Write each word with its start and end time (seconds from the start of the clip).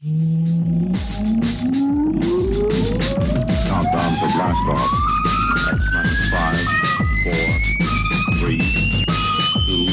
Countdown 0.00 0.20
to 4.14 4.26
blast 4.30 4.62
off. 4.70 4.90
Minus 5.92 6.30
five, 6.30 6.66
four, 7.24 7.46
three, 8.38 8.62
two, 9.66 9.86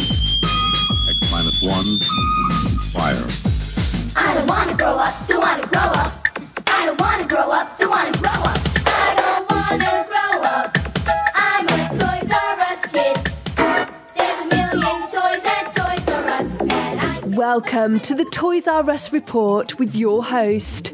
X 1.09 1.17
minus 1.31 1.59
one, 1.63 1.97
fire. 2.93 3.25
I 4.15 4.35
don't 4.35 4.47
wanna 4.47 4.77
grow 4.77 4.95
up, 4.99 5.27
don't 5.27 5.41
wanna 5.41 5.65
grow 5.65 5.81
up. 5.81 6.27
I 6.67 6.85
don't 6.85 7.01
wanna 7.01 7.25
grow 7.27 7.49
up, 7.49 7.75
don't 7.79 7.89
Welcome 17.47 17.99
to 17.99 18.15
the 18.15 18.25
Toys 18.25 18.65
R 18.65 18.89
Us 18.89 19.13
report 19.13 19.77
with 19.77 19.95
your 19.95 20.23
host. 20.23 20.93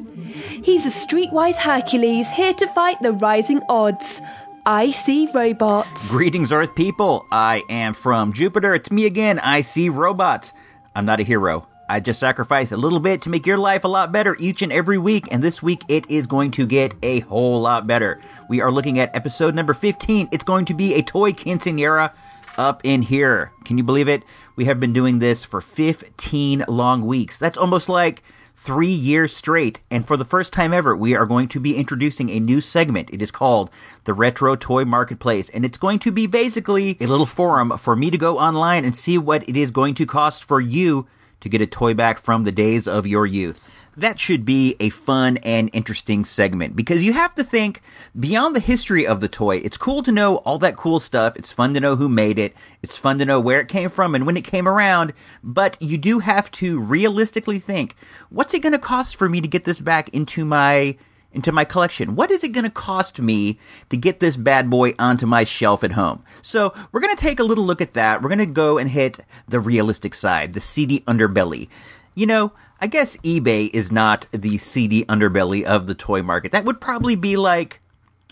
He's 0.62 0.86
a 0.86 0.90
streetwise 0.90 1.56
Hercules 1.56 2.30
here 2.30 2.54
to 2.56 2.68
fight 2.68 3.02
the 3.02 3.14
rising 3.14 3.62
odds. 3.70 4.22
I 4.66 4.92
see 4.92 5.30
robots. 5.34 6.10
Greetings, 6.10 6.52
Earth 6.52 6.76
people. 6.76 7.26
I 7.32 7.64
am 7.70 7.94
from 7.94 8.34
Jupiter. 8.34 8.76
It's 8.76 8.92
me 8.92 9.06
again. 9.06 9.40
I 9.40 9.62
see 9.62 9.88
robots. 9.88 10.52
I'm 10.94 11.06
not 11.06 11.22
a 11.22 11.24
hero. 11.24 11.70
I 11.88 12.02
just 12.02 12.20
sacrifice 12.20 12.74
a 12.74 12.78
little 12.78 13.00
bit 13.00 13.22
to 13.22 13.30
make 13.30 13.46
your 13.46 13.58
life 13.58 13.86
a 13.86 13.88
lot 13.88 14.12
better 14.12 14.36
each 14.38 14.62
and 14.62 14.74
every 14.74 14.98
week, 14.98 15.30
and 15.32 15.42
this 15.42 15.64
week 15.64 15.84
it 15.88 16.10
is 16.12 16.28
going 16.28 16.52
to 16.52 16.68
get 16.68 16.94
a 17.02 17.22
whole 17.22 17.62
lot 17.62 17.88
better. 17.88 18.20
We 18.50 18.60
are 18.60 18.72
looking 18.72 19.00
at 19.00 19.16
episode 19.16 19.56
number 19.56 19.74
15. 19.74 20.28
It's 20.34 20.44
going 20.44 20.66
to 20.66 20.74
be 20.74 20.96
a 20.96 21.02
toy 21.02 21.32
quinceanera 21.32 22.12
up 22.58 22.82
in 22.84 23.02
here. 23.04 23.52
Can 23.66 23.78
you 23.78 23.84
believe 23.84 24.08
it? 24.08 24.24
We 24.56 24.66
have 24.66 24.80
been 24.80 24.94
doing 24.94 25.20
this 25.20 25.46
for 25.46 25.62
15 25.62 26.66
long 26.68 27.06
weeks. 27.06 27.38
That's 27.38 27.58
almost 27.58 27.90
like 27.90 28.24
three 28.56 28.92
years 28.92 29.36
straight. 29.36 29.82
And 29.90 30.06
for 30.06 30.16
the 30.16 30.26
first 30.26 30.54
time 30.54 30.74
ever, 30.74 30.96
we 30.96 31.16
are 31.16 31.26
going 31.26 31.48
to 31.48 31.60
be 31.60 31.76
introducing 31.76 32.30
a 32.30 32.40
new 32.40 32.62
segment. 32.62 33.10
It 33.12 33.22
is 33.22 33.32
called 33.32 33.72
the 34.04 34.14
Retro 34.14 34.56
Toy 34.56 34.86
Marketplace. 34.86 35.50
And 35.50 35.66
it's 35.66 35.80
going 35.80 35.98
to 36.00 36.12
be 36.12 36.28
basically 36.28 36.96
a 37.02 37.08
little 37.08 37.26
forum 37.26 37.78
for 37.80 37.96
me 37.96 38.12
to 38.12 38.18
go 38.20 38.38
online 38.38 38.86
and 38.86 38.96
see 38.96 39.18
what 39.18 39.48
it 39.50 39.58
is 39.58 39.72
going 39.72 39.96
to 39.96 40.06
cost 40.06 40.44
for 40.44 40.62
you 40.62 41.08
to 41.40 41.50
get 41.50 41.62
a 41.62 41.66
toy 41.68 41.96
back 41.96 42.20
from 42.20 42.44
the 42.44 42.52
days 42.52 42.88
of 42.88 43.08
your 43.08 43.26
youth. 43.26 43.68
That 43.98 44.20
should 44.20 44.46
be 44.46 44.78
a 44.80 44.90
fun 44.90 45.38
and 45.38 45.70
interesting 45.74 46.24
segment 46.24 46.76
because 46.76 47.04
you 47.04 47.12
have 47.14 47.36
to 47.36 47.44
think 47.44 47.82
beyond 48.18 48.56
the 48.56 48.62
history 48.62 49.06
of 49.06 49.20
the 49.20 49.28
toy. 49.28 49.58
It's 49.58 49.76
cool 49.76 50.02
to 50.04 50.12
know 50.12 50.38
all 50.38 50.58
that 50.60 50.78
cool 50.78 51.02
stuff. 51.02 51.36
It's 51.36 51.52
fun 51.52 51.74
to 51.74 51.82
know 51.82 51.98
who 51.98 52.08
made 52.08 52.40
it. 52.40 52.56
It's 52.82 52.98
fun 52.98 53.20
to 53.20 53.26
know 53.26 53.40
where 53.40 53.60
it 53.60 53.68
came 53.68 53.90
from 53.90 54.16
and 54.16 54.26
when 54.26 54.38
it 54.38 54.46
came 54.46 54.68
around. 54.68 55.12
But 55.44 55.82
you 55.82 55.98
do 55.98 56.20
have 56.20 56.50
to 56.52 56.80
realistically 56.80 57.60
think, 57.60 57.96
what's 58.30 58.54
it 58.54 58.62
going 58.62 58.72
to 58.72 58.80
cost 58.80 59.18
for 59.18 59.28
me 59.28 59.42
to 59.42 59.48
get 59.48 59.66
this 59.66 59.80
back 59.80 60.08
into 60.10 60.46
my 60.46 60.98
into 61.34 61.52
my 61.52 61.64
collection. 61.64 62.16
What 62.16 62.30
is 62.30 62.44
it 62.44 62.52
going 62.52 62.66
to 62.66 62.70
cost 62.70 63.20
me 63.20 63.58
to 63.90 63.98
get 63.98 64.20
this 64.20 64.36
bad 64.36 64.70
boy 64.70 64.94
onto 65.00 65.26
my 65.26 65.44
shelf 65.44 65.82
at 65.84 65.94
home? 65.94 66.24
So, 66.42 66.74
we're 66.92 67.00
going 67.00 67.16
to 67.16 67.22
take 67.22 67.40
a 67.40 67.44
little 67.46 67.64
look 67.64 67.82
at 67.82 67.94
that. 67.94 68.22
We're 68.22 68.28
going 68.30 68.40
to 68.40 68.46
go 68.46 68.78
and 68.78 68.90
hit 68.90 69.22
the 69.48 69.60
realistic 69.60 70.14
side, 70.14 70.54
the 70.54 70.62
seedy 70.62 71.02
underbelly. 71.02 71.70
You 72.16 72.26
know, 72.26 72.52
I 72.84 72.88
guess 72.88 73.16
eBay 73.18 73.70
is 73.76 73.92
not 73.92 74.26
the 74.32 74.58
seedy 74.58 75.06
underbelly 75.06 75.64
of 75.64 75.86
the 75.86 75.94
toy 75.94 76.24
market. 76.24 76.52
That 76.52 76.66
would 76.66 76.82
probably 76.82 77.16
be 77.16 77.38
like, 77.38 77.80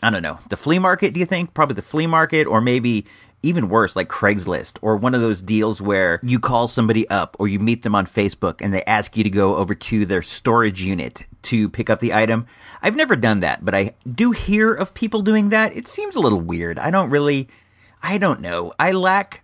I 0.02 0.10
don't 0.10 0.24
know, 0.24 0.40
the 0.50 0.58
flea 0.58 0.80
market, 0.80 1.14
do 1.14 1.20
you 1.20 1.28
think? 1.28 1.54
Probably 1.54 1.76
the 1.76 1.84
flea 1.84 2.08
market, 2.08 2.48
or 2.48 2.60
maybe 2.60 3.06
even 3.44 3.70
worse, 3.70 3.96
like 3.96 4.10
Craigslist, 4.10 4.80
or 4.82 4.98
one 4.98 5.14
of 5.14 5.22
those 5.22 5.44
deals 5.44 5.84
where 5.84 6.20
you 6.24 6.40
call 6.40 6.68
somebody 6.68 7.08
up 7.10 7.38
or 7.40 7.48
you 7.48 7.60
meet 7.60 7.84
them 7.84 7.94
on 7.94 8.08
Facebook 8.08 8.60
and 8.60 8.74
they 8.74 8.84
ask 8.86 9.16
you 9.16 9.24
to 9.24 9.30
go 9.30 9.56
over 9.56 9.76
to 9.76 10.04
their 10.04 10.24
storage 10.24 10.82
unit 10.82 11.28
to 11.44 11.70
pick 11.70 11.90
up 11.92 12.00
the 12.00 12.14
item. 12.14 12.48
I've 12.82 12.96
never 12.96 13.16
done 13.16 13.42
that, 13.42 13.64
but 13.64 13.76
I 13.76 13.94
do 14.12 14.32
hear 14.32 14.74
of 14.74 14.96
people 14.96 15.22
doing 15.22 15.50
that. 15.50 15.78
It 15.78 15.88
seems 15.88 16.16
a 16.16 16.20
little 16.20 16.42
weird. 16.42 16.80
I 16.80 16.90
don't 16.90 17.12
really, 17.12 17.48
I 18.02 18.18
don't 18.18 18.42
know. 18.42 18.74
I 18.80 18.94
lack 18.94 19.44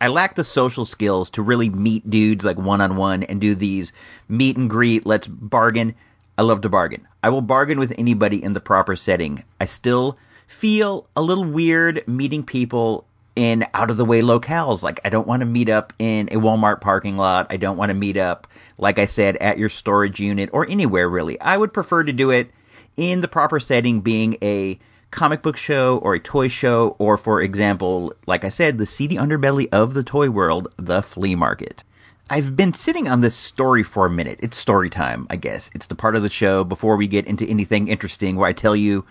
I 0.00 0.08
lack 0.08 0.34
the 0.34 0.44
social 0.44 0.84
skills 0.84 1.30
to 1.30 1.42
really 1.42 1.70
meet 1.70 2.08
dudes 2.08 2.44
like 2.44 2.58
one 2.58 2.80
on 2.80 2.96
one 2.96 3.22
and 3.22 3.40
do 3.40 3.54
these 3.54 3.92
meet 4.28 4.56
and 4.56 4.68
greet, 4.68 5.06
let's 5.06 5.26
bargain. 5.26 5.94
I 6.38 6.42
love 6.42 6.60
to 6.62 6.68
bargain. 6.68 7.06
I 7.22 7.30
will 7.30 7.40
bargain 7.40 7.78
with 7.78 7.94
anybody 7.96 8.42
in 8.42 8.52
the 8.52 8.60
proper 8.60 8.94
setting. 8.94 9.44
I 9.60 9.64
still 9.64 10.18
feel 10.46 11.06
a 11.16 11.22
little 11.22 11.44
weird 11.44 12.06
meeting 12.06 12.44
people 12.44 13.06
in 13.36 13.66
out 13.74 13.90
of 13.90 13.96
the 13.96 14.04
way 14.04 14.20
locales. 14.22 14.82
Like, 14.82 15.00
I 15.04 15.08
don't 15.08 15.26
want 15.26 15.40
to 15.40 15.46
meet 15.46 15.68
up 15.68 15.92
in 15.98 16.28
a 16.28 16.36
Walmart 16.36 16.80
parking 16.80 17.16
lot. 17.16 17.46
I 17.50 17.56
don't 17.56 17.76
want 17.76 17.90
to 17.90 17.94
meet 17.94 18.16
up, 18.16 18.46
like 18.78 18.98
I 18.98 19.06
said, 19.06 19.36
at 19.36 19.58
your 19.58 19.68
storage 19.68 20.20
unit 20.20 20.50
or 20.52 20.68
anywhere 20.68 21.08
really. 21.08 21.40
I 21.40 21.56
would 21.56 21.72
prefer 21.72 22.02
to 22.04 22.12
do 22.12 22.30
it 22.30 22.50
in 22.96 23.20
the 23.20 23.28
proper 23.28 23.60
setting, 23.60 24.00
being 24.00 24.36
a 24.42 24.78
comic 25.10 25.42
book 25.42 25.56
show 25.56 25.98
or 25.98 26.14
a 26.14 26.20
toy 26.20 26.48
show, 26.48 26.96
or 26.98 27.16
for 27.16 27.40
example, 27.40 28.12
like 28.26 28.44
I 28.44 28.50
said, 28.50 28.78
the 28.78 28.86
seedy 28.86 29.16
underbelly 29.16 29.68
of 29.72 29.94
the 29.94 30.02
toy 30.02 30.30
world, 30.30 30.68
the 30.76 31.02
flea 31.02 31.34
market. 31.34 31.82
I've 32.28 32.56
been 32.56 32.74
sitting 32.74 33.06
on 33.06 33.20
this 33.20 33.36
story 33.36 33.84
for 33.84 34.06
a 34.06 34.10
minute. 34.10 34.40
It's 34.42 34.56
story 34.56 34.90
time, 34.90 35.28
I 35.30 35.36
guess. 35.36 35.70
It's 35.74 35.86
the 35.86 35.94
part 35.94 36.16
of 36.16 36.22
the 36.22 36.28
show 36.28 36.64
before 36.64 36.96
we 36.96 37.06
get 37.06 37.26
into 37.26 37.46
anything 37.46 37.86
interesting 37.86 38.34
where 38.34 38.48
I 38.48 38.52
tell 38.52 38.74
you 38.74 39.04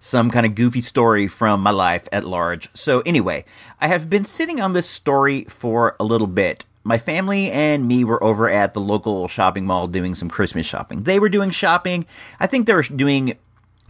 some 0.00 0.30
kind 0.30 0.46
of 0.46 0.54
goofy 0.54 0.80
story 0.80 1.28
from 1.28 1.60
my 1.60 1.70
life 1.70 2.08
at 2.10 2.24
large. 2.24 2.68
So, 2.74 3.02
anyway, 3.02 3.44
I 3.80 3.88
have 3.88 4.08
been 4.08 4.24
sitting 4.24 4.60
on 4.60 4.72
this 4.72 4.88
story 4.88 5.44
for 5.44 5.96
a 6.00 6.04
little 6.04 6.26
bit. 6.26 6.64
My 6.82 6.98
family 6.98 7.52
and 7.52 7.86
me 7.86 8.02
were 8.02 8.22
over 8.24 8.48
at 8.48 8.74
the 8.74 8.80
local 8.80 9.28
shopping 9.28 9.66
mall 9.66 9.86
doing 9.86 10.14
some 10.14 10.28
Christmas 10.28 10.66
shopping. 10.66 11.04
They 11.04 11.20
were 11.20 11.28
doing 11.28 11.50
shopping. 11.50 12.06
I 12.40 12.48
think 12.48 12.66
they 12.66 12.74
were 12.74 12.82
doing 12.82 13.36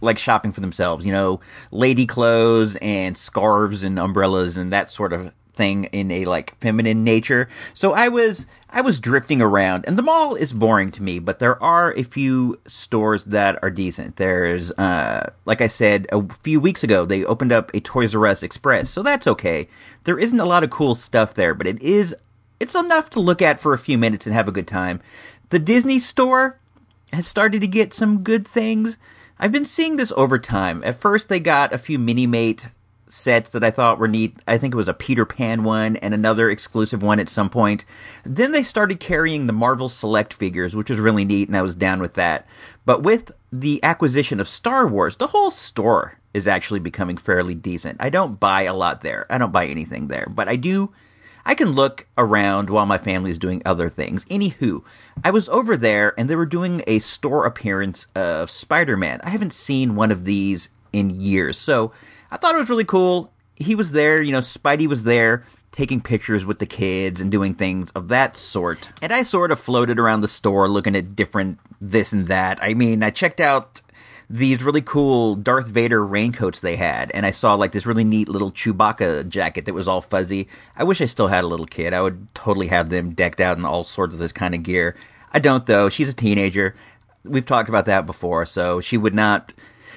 like 0.03 0.17
shopping 0.17 0.51
for 0.51 0.61
themselves, 0.61 1.05
you 1.05 1.11
know, 1.11 1.39
lady 1.71 2.05
clothes 2.05 2.75
and 2.81 3.17
scarves 3.17 3.83
and 3.83 3.97
umbrellas 3.97 4.57
and 4.57 4.71
that 4.71 4.89
sort 4.89 5.13
of 5.13 5.33
thing 5.53 5.85
in 5.85 6.11
a 6.11 6.25
like 6.25 6.57
feminine 6.59 7.03
nature. 7.03 7.47
So 7.73 7.93
I 7.93 8.07
was 8.07 8.45
I 8.69 8.81
was 8.81 8.99
drifting 8.99 9.41
around 9.41 9.85
and 9.87 9.97
the 9.97 10.03
mall 10.03 10.35
is 10.35 10.51
boring 10.51 10.91
to 10.91 11.03
me, 11.03 11.19
but 11.19 11.39
there 11.39 11.61
are 11.61 11.93
a 11.93 12.03
few 12.03 12.59
stores 12.67 13.25
that 13.25 13.59
are 13.63 13.69
decent. 13.69 14.15
There's 14.17 14.71
uh 14.73 15.31
like 15.45 15.61
I 15.61 15.67
said 15.67 16.07
a 16.11 16.23
few 16.41 16.59
weeks 16.59 16.83
ago 16.83 17.05
they 17.05 17.23
opened 17.23 17.51
up 17.51 17.71
a 17.73 17.79
Toys 17.79 18.15
R 18.15 18.27
Us 18.27 18.43
Express. 18.43 18.89
So 18.89 19.03
that's 19.03 19.27
okay. 19.27 19.67
There 20.03 20.19
isn't 20.19 20.39
a 20.39 20.45
lot 20.45 20.63
of 20.63 20.69
cool 20.69 20.95
stuff 20.95 21.33
there, 21.33 21.53
but 21.53 21.67
it 21.67 21.81
is 21.81 22.15
it's 22.59 22.75
enough 22.75 23.09
to 23.11 23.19
look 23.19 23.41
at 23.41 23.59
for 23.59 23.73
a 23.73 23.79
few 23.79 23.97
minutes 23.97 24.25
and 24.25 24.33
have 24.33 24.47
a 24.47 24.51
good 24.51 24.67
time. 24.67 25.01
The 25.49 25.59
Disney 25.59 25.99
store 25.99 26.59
has 27.11 27.27
started 27.27 27.61
to 27.61 27.67
get 27.67 27.93
some 27.93 28.23
good 28.23 28.47
things. 28.47 28.97
I've 29.39 29.51
been 29.51 29.65
seeing 29.65 29.95
this 29.95 30.13
over 30.15 30.39
time. 30.39 30.83
At 30.83 30.99
first, 30.99 31.29
they 31.29 31.39
got 31.39 31.73
a 31.73 31.77
few 31.77 31.99
Minimate 31.99 32.67
sets 33.07 33.51
that 33.51 33.63
I 33.63 33.71
thought 33.71 33.99
were 33.99 34.07
neat. 34.07 34.35
I 34.47 34.57
think 34.57 34.73
it 34.73 34.77
was 34.77 34.87
a 34.87 34.93
Peter 34.93 35.25
Pan 35.25 35.63
one 35.63 35.97
and 35.97 36.13
another 36.13 36.49
exclusive 36.49 37.03
one 37.03 37.19
at 37.19 37.29
some 37.29 37.49
point. 37.49 37.85
Then 38.23 38.51
they 38.51 38.63
started 38.63 38.99
carrying 38.99 39.45
the 39.45 39.53
Marvel 39.53 39.89
Select 39.89 40.33
figures, 40.33 40.75
which 40.75 40.89
was 40.89 40.99
really 40.99 41.25
neat, 41.25 41.47
and 41.47 41.57
I 41.57 41.61
was 41.61 41.75
down 41.75 41.99
with 41.99 42.15
that. 42.15 42.47
But 42.85 43.03
with 43.03 43.31
the 43.51 43.83
acquisition 43.83 44.39
of 44.39 44.47
Star 44.47 44.87
Wars, 44.87 45.17
the 45.17 45.27
whole 45.27 45.51
store 45.51 46.17
is 46.33 46.47
actually 46.47 46.79
becoming 46.79 47.17
fairly 47.17 47.53
decent. 47.53 47.97
I 47.99 48.09
don't 48.09 48.39
buy 48.39 48.63
a 48.63 48.73
lot 48.73 49.01
there. 49.01 49.27
I 49.29 49.37
don't 49.37 49.51
buy 49.51 49.67
anything 49.67 50.07
there, 50.07 50.27
but 50.29 50.47
I 50.47 50.55
do 50.55 50.91
I 51.45 51.55
can 51.55 51.71
look 51.71 52.07
around 52.17 52.69
while 52.69 52.85
my 52.85 52.97
family's 52.97 53.37
doing 53.37 53.61
other 53.65 53.89
things. 53.89 54.25
Anywho, 54.25 54.83
I 55.23 55.31
was 55.31 55.49
over 55.49 55.75
there 55.75 56.13
and 56.17 56.29
they 56.29 56.35
were 56.35 56.45
doing 56.45 56.83
a 56.87 56.99
store 56.99 57.45
appearance 57.45 58.07
of 58.15 58.49
Spider 58.49 58.95
Man. 58.97 59.19
I 59.23 59.29
haven't 59.29 59.53
seen 59.53 59.95
one 59.95 60.11
of 60.11 60.25
these 60.25 60.69
in 60.91 61.09
years, 61.09 61.57
so 61.57 61.91
I 62.31 62.37
thought 62.37 62.55
it 62.55 62.59
was 62.59 62.69
really 62.69 62.85
cool. 62.85 63.31
He 63.55 63.75
was 63.75 63.91
there, 63.91 64.21
you 64.21 64.31
know, 64.31 64.39
Spidey 64.39 64.87
was 64.87 65.03
there 65.03 65.43
taking 65.71 65.99
pictures 66.01 66.45
with 66.45 66.59
the 66.59 66.65
kids 66.65 67.19
and 67.19 67.31
doing 67.31 67.53
things 67.55 67.89
of 67.91 68.07
that 68.07 68.37
sort. 68.37 68.89
And 69.01 69.11
I 69.11 69.23
sort 69.23 69.51
of 69.51 69.59
floated 69.59 69.99
around 69.99 70.21
the 70.21 70.27
store 70.27 70.69
looking 70.69 70.95
at 70.95 71.15
different 71.15 71.59
this 71.81 72.13
and 72.13 72.27
that. 72.27 72.59
I 72.61 72.73
mean, 72.73 73.03
I 73.03 73.09
checked 73.09 73.41
out 73.41 73.81
these 74.29 74.63
really 74.63 74.81
cool 74.81 75.35
Darth 75.35 75.67
Vader 75.67 76.05
raincoats 76.05 76.59
they 76.59 76.75
had, 76.75 77.11
and 77.11 77.25
I 77.25 77.31
saw 77.31 77.55
like 77.55 77.71
this 77.71 77.85
really 77.85 78.03
neat 78.03 78.29
little 78.29 78.51
Chewbacca 78.51 79.27
jacket 79.27 79.65
that 79.65 79.73
was 79.73 79.87
all 79.87 80.01
fuzzy. 80.01 80.47
I 80.75 80.83
wish 80.83 81.01
I 81.01 81.05
still 81.05 81.27
had 81.27 81.43
a 81.43 81.47
little 81.47 81.65
kid. 81.65 81.93
I 81.93 82.01
would 82.01 82.33
totally 82.33 82.67
have 82.67 82.89
them 82.89 83.11
decked 83.11 83.41
out 83.41 83.57
in 83.57 83.65
all 83.65 83.83
sorts 83.83 84.13
of 84.13 84.19
this 84.19 84.31
kind 84.31 84.55
of 84.55 84.63
gear. 84.63 84.95
I 85.31 85.39
don't 85.39 85.65
though. 85.65 85.89
She's 85.89 86.09
a 86.09 86.13
teenager. 86.13 86.75
We've 87.23 87.45
talked 87.45 87.69
about 87.69 87.85
that 87.85 88.05
before, 88.05 88.45
so 88.45 88.81
she 88.81 88.97
would 88.97 89.13
not. 89.13 89.53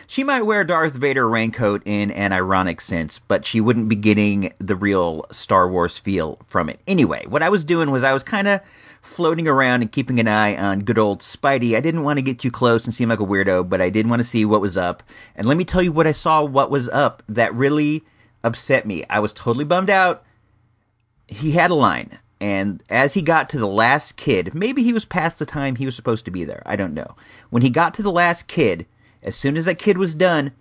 She 0.06 0.22
might 0.22 0.42
wear 0.42 0.62
Darth 0.62 0.94
Vader 0.94 1.28
raincoat 1.28 1.82
in 1.84 2.12
an 2.12 2.32
ironic 2.32 2.80
sense, 2.80 3.18
but 3.26 3.44
she 3.44 3.60
wouldn't 3.60 3.88
be 3.88 3.96
getting 3.96 4.52
the 4.58 4.76
real 4.76 5.26
Star 5.32 5.68
Wars 5.68 5.98
feel 5.98 6.38
from 6.46 6.68
it. 6.68 6.78
Anyway, 6.86 7.24
what 7.26 7.42
I 7.42 7.48
was 7.48 7.64
doing 7.64 7.90
was 7.90 8.04
I 8.04 8.12
was 8.12 8.22
kind 8.22 8.46
of 8.46 8.60
floating 9.06 9.48
around 9.48 9.82
and 9.82 9.92
keeping 9.92 10.20
an 10.20 10.28
eye 10.28 10.56
on 10.56 10.80
good 10.80 10.98
old 10.98 11.20
Spidey. 11.20 11.76
I 11.76 11.80
didn't 11.80 12.02
want 12.02 12.18
to 12.18 12.22
get 12.22 12.38
too 12.38 12.50
close 12.50 12.84
and 12.84 12.94
seem 12.94 13.08
like 13.08 13.20
a 13.20 13.24
weirdo, 13.24 13.68
but 13.68 13.80
I 13.80 13.88
did 13.88 14.08
want 14.08 14.20
to 14.20 14.24
see 14.24 14.44
what 14.44 14.60
was 14.60 14.76
up. 14.76 15.02
And 15.34 15.46
let 15.46 15.56
me 15.56 15.64
tell 15.64 15.82
you 15.82 15.92
what 15.92 16.06
I 16.06 16.12
saw 16.12 16.44
what 16.44 16.70
was 16.70 16.88
up 16.90 17.22
that 17.28 17.54
really 17.54 18.04
upset 18.44 18.86
me. 18.86 19.04
I 19.08 19.20
was 19.20 19.32
totally 19.32 19.64
bummed 19.64 19.90
out. 19.90 20.24
He 21.28 21.52
had 21.52 21.70
a 21.70 21.74
line, 21.74 22.18
and 22.40 22.82
as 22.88 23.14
he 23.14 23.22
got 23.22 23.48
to 23.50 23.58
the 23.58 23.66
last 23.66 24.16
kid, 24.16 24.54
maybe 24.54 24.82
he 24.82 24.92
was 24.92 25.04
past 25.04 25.38
the 25.38 25.46
time 25.46 25.76
he 25.76 25.86
was 25.86 25.96
supposed 25.96 26.24
to 26.26 26.30
be 26.30 26.44
there. 26.44 26.62
I 26.66 26.76
don't 26.76 26.94
know. 26.94 27.16
When 27.50 27.62
he 27.62 27.70
got 27.70 27.94
to 27.94 28.02
the 28.02 28.12
last 28.12 28.46
kid, 28.46 28.86
as 29.22 29.36
soon 29.36 29.56
as 29.56 29.64
that 29.64 29.78
kid 29.78 29.98
was 29.98 30.14
done, 30.14 30.52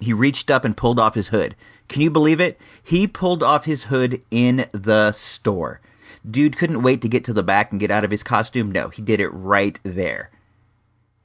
he 0.00 0.12
reached 0.12 0.50
up 0.50 0.64
and 0.64 0.76
pulled 0.76 0.98
off 0.98 1.14
his 1.14 1.28
hood. 1.28 1.54
Can 1.88 2.02
you 2.02 2.10
believe 2.10 2.40
it? 2.40 2.60
He 2.82 3.06
pulled 3.06 3.42
off 3.42 3.64
his 3.64 3.84
hood 3.84 4.22
in 4.30 4.66
the 4.72 5.12
store. 5.12 5.80
Dude 6.28 6.56
couldn't 6.56 6.82
wait 6.82 7.02
to 7.02 7.08
get 7.08 7.24
to 7.24 7.32
the 7.32 7.42
back 7.42 7.70
and 7.70 7.80
get 7.80 7.90
out 7.90 8.04
of 8.04 8.10
his 8.10 8.22
costume. 8.22 8.70
No, 8.72 8.88
he 8.88 9.02
did 9.02 9.20
it 9.20 9.28
right 9.28 9.78
there. 9.82 10.30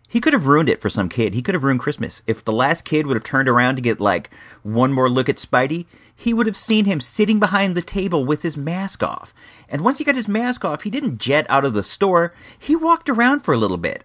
He 0.07 0.21
could 0.21 0.33
have 0.33 0.45
ruined 0.45 0.69
it 0.69 0.79
for 0.79 0.89
some 0.89 1.09
kid. 1.09 1.33
He 1.33 1.41
could 1.41 1.55
have 1.55 1.63
ruined 1.63 1.79
Christmas. 1.79 2.21
If 2.27 2.45
the 2.45 2.51
last 2.51 2.85
kid 2.85 3.07
would 3.07 3.15
have 3.15 3.23
turned 3.23 3.49
around 3.49 3.77
to 3.77 3.81
get 3.81 3.99
like 3.99 4.29
one 4.61 4.93
more 4.93 5.09
look 5.09 5.27
at 5.27 5.37
Spidey, 5.37 5.87
he 6.15 6.35
would 6.35 6.45
have 6.45 6.55
seen 6.55 6.85
him 6.85 7.01
sitting 7.01 7.39
behind 7.39 7.75
the 7.75 7.81
table 7.81 8.23
with 8.23 8.43
his 8.43 8.55
mask 8.55 9.01
off. 9.01 9.33
And 9.67 9.81
once 9.81 9.97
he 9.97 10.03
got 10.03 10.15
his 10.15 10.27
mask 10.27 10.63
off, 10.63 10.83
he 10.83 10.91
didn't 10.91 11.17
jet 11.17 11.47
out 11.49 11.65
of 11.65 11.73
the 11.73 11.81
store. 11.81 12.31
He 12.59 12.75
walked 12.75 13.09
around 13.09 13.39
for 13.39 13.55
a 13.55 13.57
little 13.57 13.77
bit. 13.77 14.03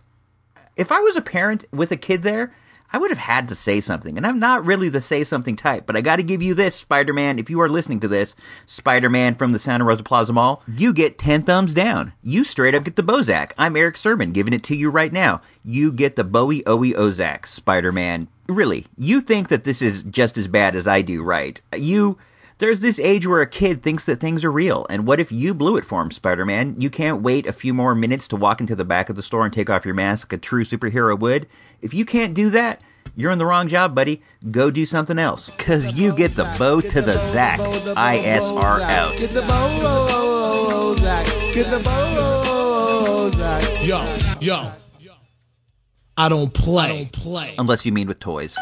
If 0.77 0.91
I 0.91 1.01
was 1.01 1.17
a 1.17 1.21
parent 1.21 1.67
with 1.71 1.93
a 1.93 1.97
kid 1.99 2.23
there, 2.23 2.55
I 2.93 2.99
would 2.99 3.11
have 3.11 3.19
had 3.19 3.49
to 3.49 3.55
say 3.55 3.81
something. 3.81 4.17
And 4.17 4.27
I'm 4.27 4.39
not 4.39 4.65
really 4.65 4.89
the 4.89 5.01
say 5.01 5.25
something 5.25 5.57
type, 5.57 5.87
but 5.87 5.97
I 5.97 6.01
got 6.01 6.17
to 6.17 6.23
give 6.23 6.43
you 6.43 6.55
this, 6.55 6.75
Spider 6.75 7.13
Man. 7.13 7.39
If 7.39 7.51
you 7.51 7.61
are 7.61 7.69
listening 7.69 8.01
to 8.01 8.09
this, 8.09 8.35
Spider 8.67 9.11
Man 9.11 9.35
from 9.35 9.53
the 9.53 9.59
Santa 9.59 9.85
Rosa 9.85 10.03
Plaza 10.03 10.33
Mall, 10.33 10.63
you 10.67 10.93
get 10.93 11.19
10 11.19 11.43
thumbs 11.43 11.75
down. 11.75 12.13
You 12.23 12.45
straight 12.45 12.75
up 12.75 12.85
get 12.85 12.97
the 12.97 13.03
Bozak. 13.03 13.53
I'm 13.59 13.77
Erick 13.77 13.97
Sermon 13.97 14.33
giving 14.33 14.53
it 14.55 14.65
to 14.65 14.75
you 14.75 14.91
right 14.91 15.13
now. 15.13 15.43
You 15.65 15.93
get 15.93 16.17
the 16.17 16.25
Bowie 16.25 16.63
Owie 16.63 16.95
Ozak, 16.95 17.47
Spider 17.47 17.93
Man. 17.93 18.29
Really, 18.49 18.87
you 18.97 19.21
think 19.21 19.49
that 19.49 19.65
this 19.65 19.83
is 19.83 20.03
just 20.05 20.39
as 20.39 20.49
bad 20.49 20.75
as 20.75 20.89
I 20.89 21.03
do, 21.03 21.23
right? 21.23 21.61
You. 21.77 22.19
There's 22.59 22.81
this 22.81 22.99
age 22.99 23.25
where 23.25 23.41
a 23.41 23.47
kid 23.47 23.85
thinks 23.85 24.05
that 24.07 24.19
things 24.19 24.43
are 24.43 24.51
real, 24.51 24.85
and 24.91 25.07
what 25.07 25.21
if 25.21 25.31
you 25.31 25.55
blew 25.55 25.77
it 25.77 25.85
for 25.85 26.03
him, 26.03 26.11
Spider 26.11 26.45
Man? 26.45 26.75
You 26.81 26.91
can't 26.91 27.23
wait 27.23 27.47
a 27.47 27.53
few 27.53 27.73
more 27.73 27.95
minutes 27.95 28.27
to 28.29 28.37
walk 28.37 28.61
into 28.61 28.75
the 28.75 28.85
back 28.85 29.09
of 29.09 29.15
the 29.15 29.23
store 29.23 29.45
and 29.45 29.55
take 29.55 29.71
off 29.71 29.85
your 29.85 29.95
mask 29.95 30.33
like 30.33 30.39
a 30.39 30.43
true 30.43 30.65
superhero 30.65 31.17
would. 31.17 31.47
If 31.81 31.95
you 31.95 32.05
can't 32.05 32.35
do 32.35 32.51
that, 32.51 32.83
you're 33.15 33.31
in 33.31 33.39
the 33.39 33.47
wrong 33.47 33.69
job, 33.69 33.95
buddy. 33.95 34.23
Go 34.51 34.73
do 34.73 34.87
something 34.87 35.21
else. 35.21 35.53
Cause 35.57 35.93
you 35.97 36.13
get 36.17 36.35
the 36.35 36.53
bow 36.59 36.81
to 36.81 37.01
the 37.01 37.17
Zack. 37.27 37.61
ISR 37.61 38.81
out. 38.81 39.17
Get 39.17 39.31
the 39.31 39.43
bow, 39.43 39.69
oh, 39.81 40.09
oh, 40.11 40.69
oh, 40.73 40.97
Zach. 40.97 41.27
Get 41.55 41.71
the 41.71 41.79
bow, 41.79 43.31
Zach. 43.37 43.87
Yo, 43.87 44.05
yo. 44.41 44.73
I 46.17 46.29
don't 46.29 46.53
play. 46.53 46.85
I 46.85 46.89
don't 46.89 47.13
play. 47.13 47.55
Unless 47.57 47.87
you 47.87 47.93
mean 47.93 48.09
with 48.09 48.19
toys. 48.19 48.57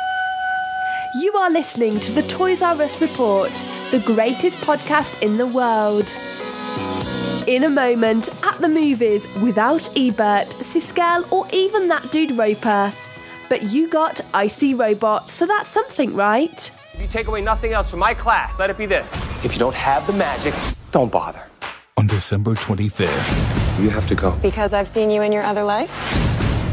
You 1.21 1.33
are 1.35 1.51
listening 1.51 2.01
to 2.01 2.13
the 2.13 2.23
Toys 2.23 2.63
R 2.63 2.81
Us 2.83 3.01
Report, 3.01 3.53
the 3.91 4.01
greatest 4.05 4.57
podcast 4.59 5.23
in 5.23 5.39
the 5.39 5.47
world. 5.47 6.17
In 7.47 7.65
a 7.65 7.71
moment, 7.71 8.29
at 8.45 8.59
the 8.59 8.69
movies, 8.69 9.27
without 9.41 9.89
Ebert, 9.97 10.49
Siskel, 10.59 11.31
or 11.33 11.47
even 11.53 11.89
that 11.89 12.11
dude 12.11 12.33
Roper. 12.37 12.93
But 13.49 13.63
you 13.63 13.89
got 13.89 14.21
Icy 14.35 14.75
Robot, 14.75 15.31
so 15.31 15.47
that's 15.47 15.69
something, 15.69 16.15
right? 16.15 16.71
If 16.95 17.01
you 17.01 17.09
take 17.09 17.29
away 17.29 17.41
nothing 17.41 17.73
else 17.73 17.91
from 17.91 18.01
my 18.01 18.13
class, 18.13 18.59
let 18.59 18.69
it 18.71 18.77
be 18.77 18.87
this. 18.87 19.15
If 19.45 19.53
you 19.55 19.59
don't 19.61 19.75
have 19.75 20.07
the 20.07 20.13
magic, 20.15 20.55
don't 20.91 21.13
bother. 21.13 21.43
On 21.97 22.07
December 22.07 22.55
25th, 22.55 23.81
You 23.83 23.91
have 23.91 24.07
to 24.09 24.15
go. 24.15 24.33
Because 24.43 24.73
I've 24.73 24.89
seen 24.89 25.11
you 25.11 25.23
in 25.23 25.33
your 25.33 25.45
other 25.45 25.63
life? 25.63 25.93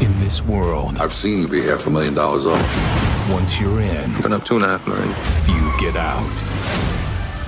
in 0.02 0.12
this 0.20 0.42
world, 0.42 0.98
I've 0.98 1.12
seen 1.12 1.40
you 1.40 1.48
be 1.48 1.62
half 1.62 1.86
a 1.86 1.90
million 1.90 2.14
dollars 2.14 2.44
off. 2.46 3.03
Once 3.30 3.60
you're 3.60 3.80
in, 3.80 4.22
Been 4.22 4.32
up 4.32 4.44
two 4.44 4.56
and 4.56 4.64
a 4.64 4.68
half 4.68 4.86
million. 4.86 5.12
few 5.44 5.72
get 5.78 5.96
out. 5.96 6.24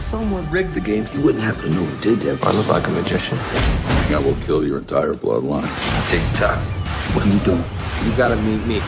Someone 0.00 0.48
rigged 0.50 0.74
the 0.74 0.80
game. 0.80 1.04
You 1.14 1.20
wouldn't 1.22 1.42
happen 1.42 1.62
to 1.62 1.70
know 1.70 1.84
who 1.84 2.00
did 2.00 2.20
that. 2.20 2.42
I 2.44 2.52
look 2.52 2.68
like 2.68 2.86
a 2.86 2.90
magician. 2.90 3.36
I 3.40 4.20
will 4.24 4.36
kill 4.42 4.64
your 4.66 4.78
entire 4.78 5.14
bloodline. 5.14 5.66
Tick 6.08 6.22
tock. 6.38 6.58
What 7.14 7.26
are 7.26 7.28
you 7.28 7.40
doing? 7.40 7.64
You 8.04 8.16
gotta 8.16 8.36
meet 8.42 8.64
me. 8.66 8.78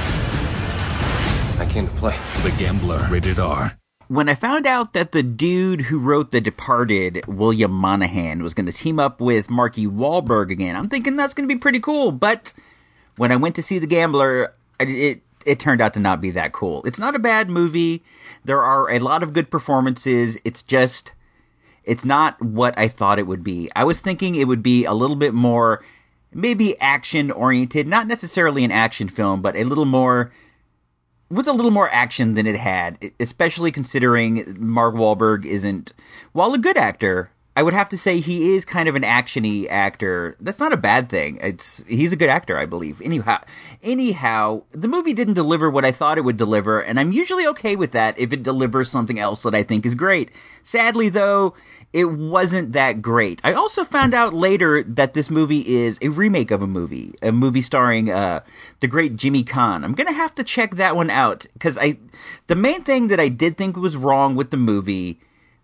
I 1.59 1.67
came 1.69 1.89
to 1.89 1.95
play. 1.95 2.17
The 2.43 2.55
Gambler, 2.57 3.07
rated 3.11 3.41
R. 3.41 3.77
When 4.07 4.29
I 4.29 4.35
found 4.35 4.67
out 4.67 4.93
that 4.95 5.13
the 5.13 5.23
dude 5.25 5.83
who 5.83 5.99
wrote 5.99 6.31
The 6.31 6.41
Departed, 6.41 7.27
William 7.27 7.73
Monahan, 7.73 8.43
was 8.43 8.55
going 8.55 8.65
to 8.65 8.73
team 8.73 8.99
up 8.99 9.21
with 9.21 9.51
Marky 9.51 9.87
Wahlberg 9.87 10.51
again, 10.51 10.77
I'm 10.77 10.89
thinking 10.89 11.15
that's 11.15 11.35
going 11.35 11.47
to 11.47 11.55
be 11.55 11.59
pretty 11.59 11.79
cool. 11.81 12.11
But 12.11 12.55
when 13.19 13.31
I 13.33 13.37
went 13.37 13.55
to 13.57 13.63
see 13.63 13.79
The 13.79 13.87
Gambler, 13.87 14.55
it, 14.81 15.21
it 15.47 15.61
turned 15.61 15.81
out 15.81 15.95
to 15.95 16.01
not 16.01 16.21
be 16.21 16.31
that 16.33 16.53
cool. 16.53 16.83
It's 16.85 16.99
not 16.99 17.15
a 17.15 17.19
bad 17.19 17.49
movie. 17.49 18.03
There 18.45 18.63
are 18.63 18.91
a 18.91 18.99
lot 18.99 19.23
of 19.23 19.33
good 19.33 19.51
performances. 19.51 20.39
It's 20.45 20.63
just 20.63 21.13
it's 21.85 22.05
not 22.05 22.41
what 22.43 22.79
I 22.79 22.89
thought 22.89 23.19
it 23.19 23.27
would 23.27 23.43
be. 23.43 23.71
I 23.75 23.85
was 23.85 23.99
thinking 23.99 24.35
it 24.35 24.47
would 24.47 24.63
be 24.63 24.85
a 24.85 24.93
little 24.93 25.17
bit 25.17 25.33
more 25.33 25.83
maybe 26.33 26.79
action 26.81 27.31
oriented, 27.31 27.87
not 27.87 28.07
necessarily 28.07 28.65
an 28.65 28.71
action 28.71 29.09
film, 29.09 29.41
but 29.41 29.57
a 29.57 29.65
little 29.65 29.87
more 29.87 30.33
with 31.31 31.47
a 31.47 31.53
little 31.53 31.71
more 31.71 31.91
action 31.91 32.35
than 32.35 32.47
it 32.47 32.57
had, 32.57 33.13
especially 33.21 33.71
considering 33.71 34.57
Mark 34.59 34.95
Wahlberg 34.95 35.45
isn't, 35.45 35.93
while 36.33 36.55
a 36.55 36.59
good 36.59 36.79
actor, 36.79 37.31
I 37.59 37.63
would 37.63 37.75
have 37.75 37.89
to 37.89 37.99
say 37.99 38.21
he 38.21 38.55
is 38.55 38.65
kind 38.65 38.89
of 38.89 38.95
an 38.95 39.03
actiony 39.03 39.67
actor. 39.69 40.37
That's 40.39 40.61
not 40.61 40.73
a 40.73 40.77
bad 40.77 41.09
thing. 41.09 41.41
It's 41.43 41.83
he's 41.89 42.13
a 42.13 42.17
good 42.17 42.29
actor, 42.29 42.57
I 42.57 42.67
believe. 42.67 43.03
Anyhow, 43.03 43.41
anyhow, 43.83 44.63
the 44.71 44.87
movie 44.87 45.13
didn't 45.13 45.35
deliver 45.35 45.69
what 45.69 45.85
I 45.85 45.91
thought 45.91 46.19
it 46.19 46.25
would 46.25 46.37
deliver, 46.37 46.81
and 46.81 47.01
I'm 47.01 47.11
usually 47.11 47.49
okay 47.49 47.75
with 47.75 47.91
that 47.91 48.17
if 48.17 48.33
it 48.33 48.45
delivers 48.45 48.89
something 48.89 49.19
else 49.19 49.43
that 49.43 49.57
I 49.57 49.65
think 49.65 49.85
is 49.85 49.97
great. 49.97 50.31
Sadly, 50.63 51.09
though, 51.09 51.55
it 51.93 52.05
wasn't 52.05 52.75
that 52.75 53.03
great. 53.03 53.41
I 53.43 53.55
also 53.55 53.83
found 53.83 54.15
out 54.15 54.33
later 54.33 54.85
that 54.85 55.15
this 55.15 55.29
movie 55.29 55.67
is 55.67 55.99
a 56.01 56.11
remake 56.11 56.53
of 56.53 56.63
a 56.63 56.69
movie, 56.69 57.17
a 57.23 57.33
movie 57.33 57.63
starring 57.63 58.09
uh, 58.09 58.43
the 58.79 58.87
great 58.87 59.17
Jimmy 59.17 59.43
Caan. 59.43 59.83
I'm 59.83 59.95
gonna 59.95 60.13
have 60.13 60.33
to 60.35 60.45
check 60.45 60.77
that 60.77 60.95
one 60.95 61.11
out 61.11 61.45
because 61.55 61.77
I, 61.77 61.99
the 62.47 62.55
main 62.55 62.85
thing 62.85 63.09
that 63.09 63.19
I 63.19 63.27
did 63.27 63.57
think 63.57 63.77
was 63.77 63.97
wrong 63.97 64.37
with 64.37 64.51
the 64.51 64.57
movie 64.57 65.19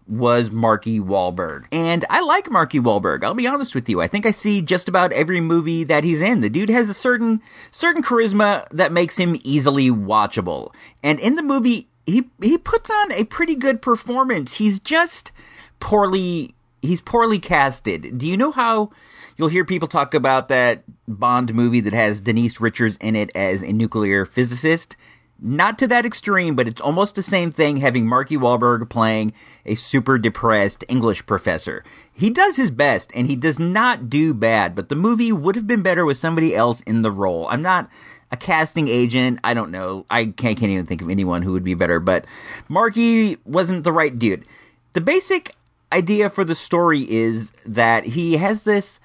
was 0.07 0.51
Marky 0.51 1.01
Wahlberg. 1.01 1.67
And 1.73 2.05
I 2.11 2.21
like 2.21 2.51
Marky 2.51 2.79
Wahlberg. 2.79 3.25
I'll 3.25 3.35
be 3.35 3.47
honest 3.47 3.75
with 3.75 3.89
you. 3.89 4.01
I 4.01 4.07
think 4.07 4.27
I 4.27 4.31
see 4.31 4.61
just 4.61 4.89
about 4.89 5.13
every 5.13 5.41
movie 5.41 5.85
that 5.85 6.05
he's 6.05 6.21
in. 6.21 6.41
The 6.41 6.51
dude 6.51 6.69
has 6.69 6.89
a 6.89 6.95
certain 6.95 7.41
certain 7.71 8.03
charisma 8.03 8.69
that 8.71 8.93
makes 8.93 9.17
him 9.17 9.37
easily 9.45 9.91
watchable. 9.91 10.75
And 11.03 11.19
in 11.21 11.37
the 11.37 11.43
movie, 11.43 11.89
he 12.07 12.29
he 12.41 12.59
puts 12.59 12.91
on 12.91 13.13
a 13.13 13.25
pretty 13.25 13.55
good 13.55 13.81
performance. 13.81 14.55
He's 14.55 14.79
just 14.79 15.33
poorly 15.81 16.55
he's 16.83 17.01
poorly 17.01 17.39
casted. 17.39 18.19
Do 18.19 18.27
you 18.27 18.37
know 18.37 18.53
how 18.53 18.91
you'll 19.37 19.49
hear 19.49 19.65
people 19.65 19.89
talk 19.89 20.15
about 20.15 20.49
that 20.49 20.85
Bond 21.09 21.55
movie 21.55 21.81
that 21.81 21.93
has 21.93 22.21
Denise 22.21 22.61
Richards 22.61 22.99
in 23.01 23.17
it 23.17 23.31
as 23.35 23.63
a 23.63 23.73
nuclear 23.73 24.25
physicist? 24.27 24.97
Not 25.47 25.79
to 25.81 25.87
that 25.89 26.07
extreme, 26.07 26.57
but 26.57 26.67
it's 26.67 26.81
almost 26.81 27.17
the 27.17 27.23
same 27.23 27.53
thing 27.53 27.77
having 27.77 28.07
Marky 28.07 28.35
Wahlberg 28.35 28.89
playing 28.89 29.35
a 29.67 29.75
super 29.75 30.17
depressed 30.17 30.85
English 30.89 31.27
professor. 31.27 31.85
He 32.15 32.31
does 32.31 32.57
his 32.57 32.71
best 32.71 33.11
and 33.15 33.27
he 33.27 33.37
does 33.37 33.59
not 33.59 34.09
do 34.09 34.33
bad, 34.33 34.75
but 34.75 34.89
the 34.89 34.95
movie 34.95 35.33
would 35.33 35.55
have 35.55 35.67
been 35.67 35.83
better 35.83 36.07
with 36.07 36.17
somebody 36.17 36.57
else 36.57 36.81
in 36.87 37.03
the 37.03 37.11
role. 37.13 37.47
I'm 37.51 37.61
not 37.61 37.91
a 38.31 38.39
casting 38.39 38.89
agent. 38.89 39.39
I 39.45 39.53
don't 39.53 39.71
know. 39.71 40.07
I 40.09 40.25
can't, 40.25 40.57
can't 40.57 40.73
even 40.73 40.87
think 40.87 41.03
of 41.03 41.11
anyone 41.11 41.43
who 41.43 41.53
would 41.53 41.63
be 41.63 41.75
better, 41.75 42.01
but 42.01 42.25
Marky 42.71 43.37
wasn't 43.45 43.85
the 43.85 43.93
right 43.93 44.19
dude. 44.19 44.47
The 44.95 45.03
basic 45.03 45.55
idea 45.93 46.31
for 46.31 46.47
the 46.47 46.55
story 46.55 47.03
is 47.11 47.53
that 47.67 48.05
he 48.05 48.39
has 48.39 48.65
this 48.65 48.99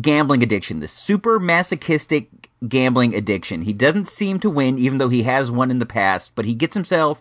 gambling 0.00 0.44
addiction, 0.44 0.78
this 0.78 0.92
super 0.92 1.40
masochistic 1.40 2.41
gambling 2.68 3.14
addiction. 3.14 3.62
He 3.62 3.72
doesn't 3.72 4.08
seem 4.08 4.38
to 4.40 4.50
win, 4.50 4.78
even 4.78 4.98
though 4.98 5.08
he 5.08 5.24
has 5.24 5.50
won 5.50 5.70
in 5.70 5.78
the 5.78 5.86
past, 5.86 6.32
but 6.34 6.44
he 6.44 6.54
gets 6.54 6.74
himself 6.74 7.20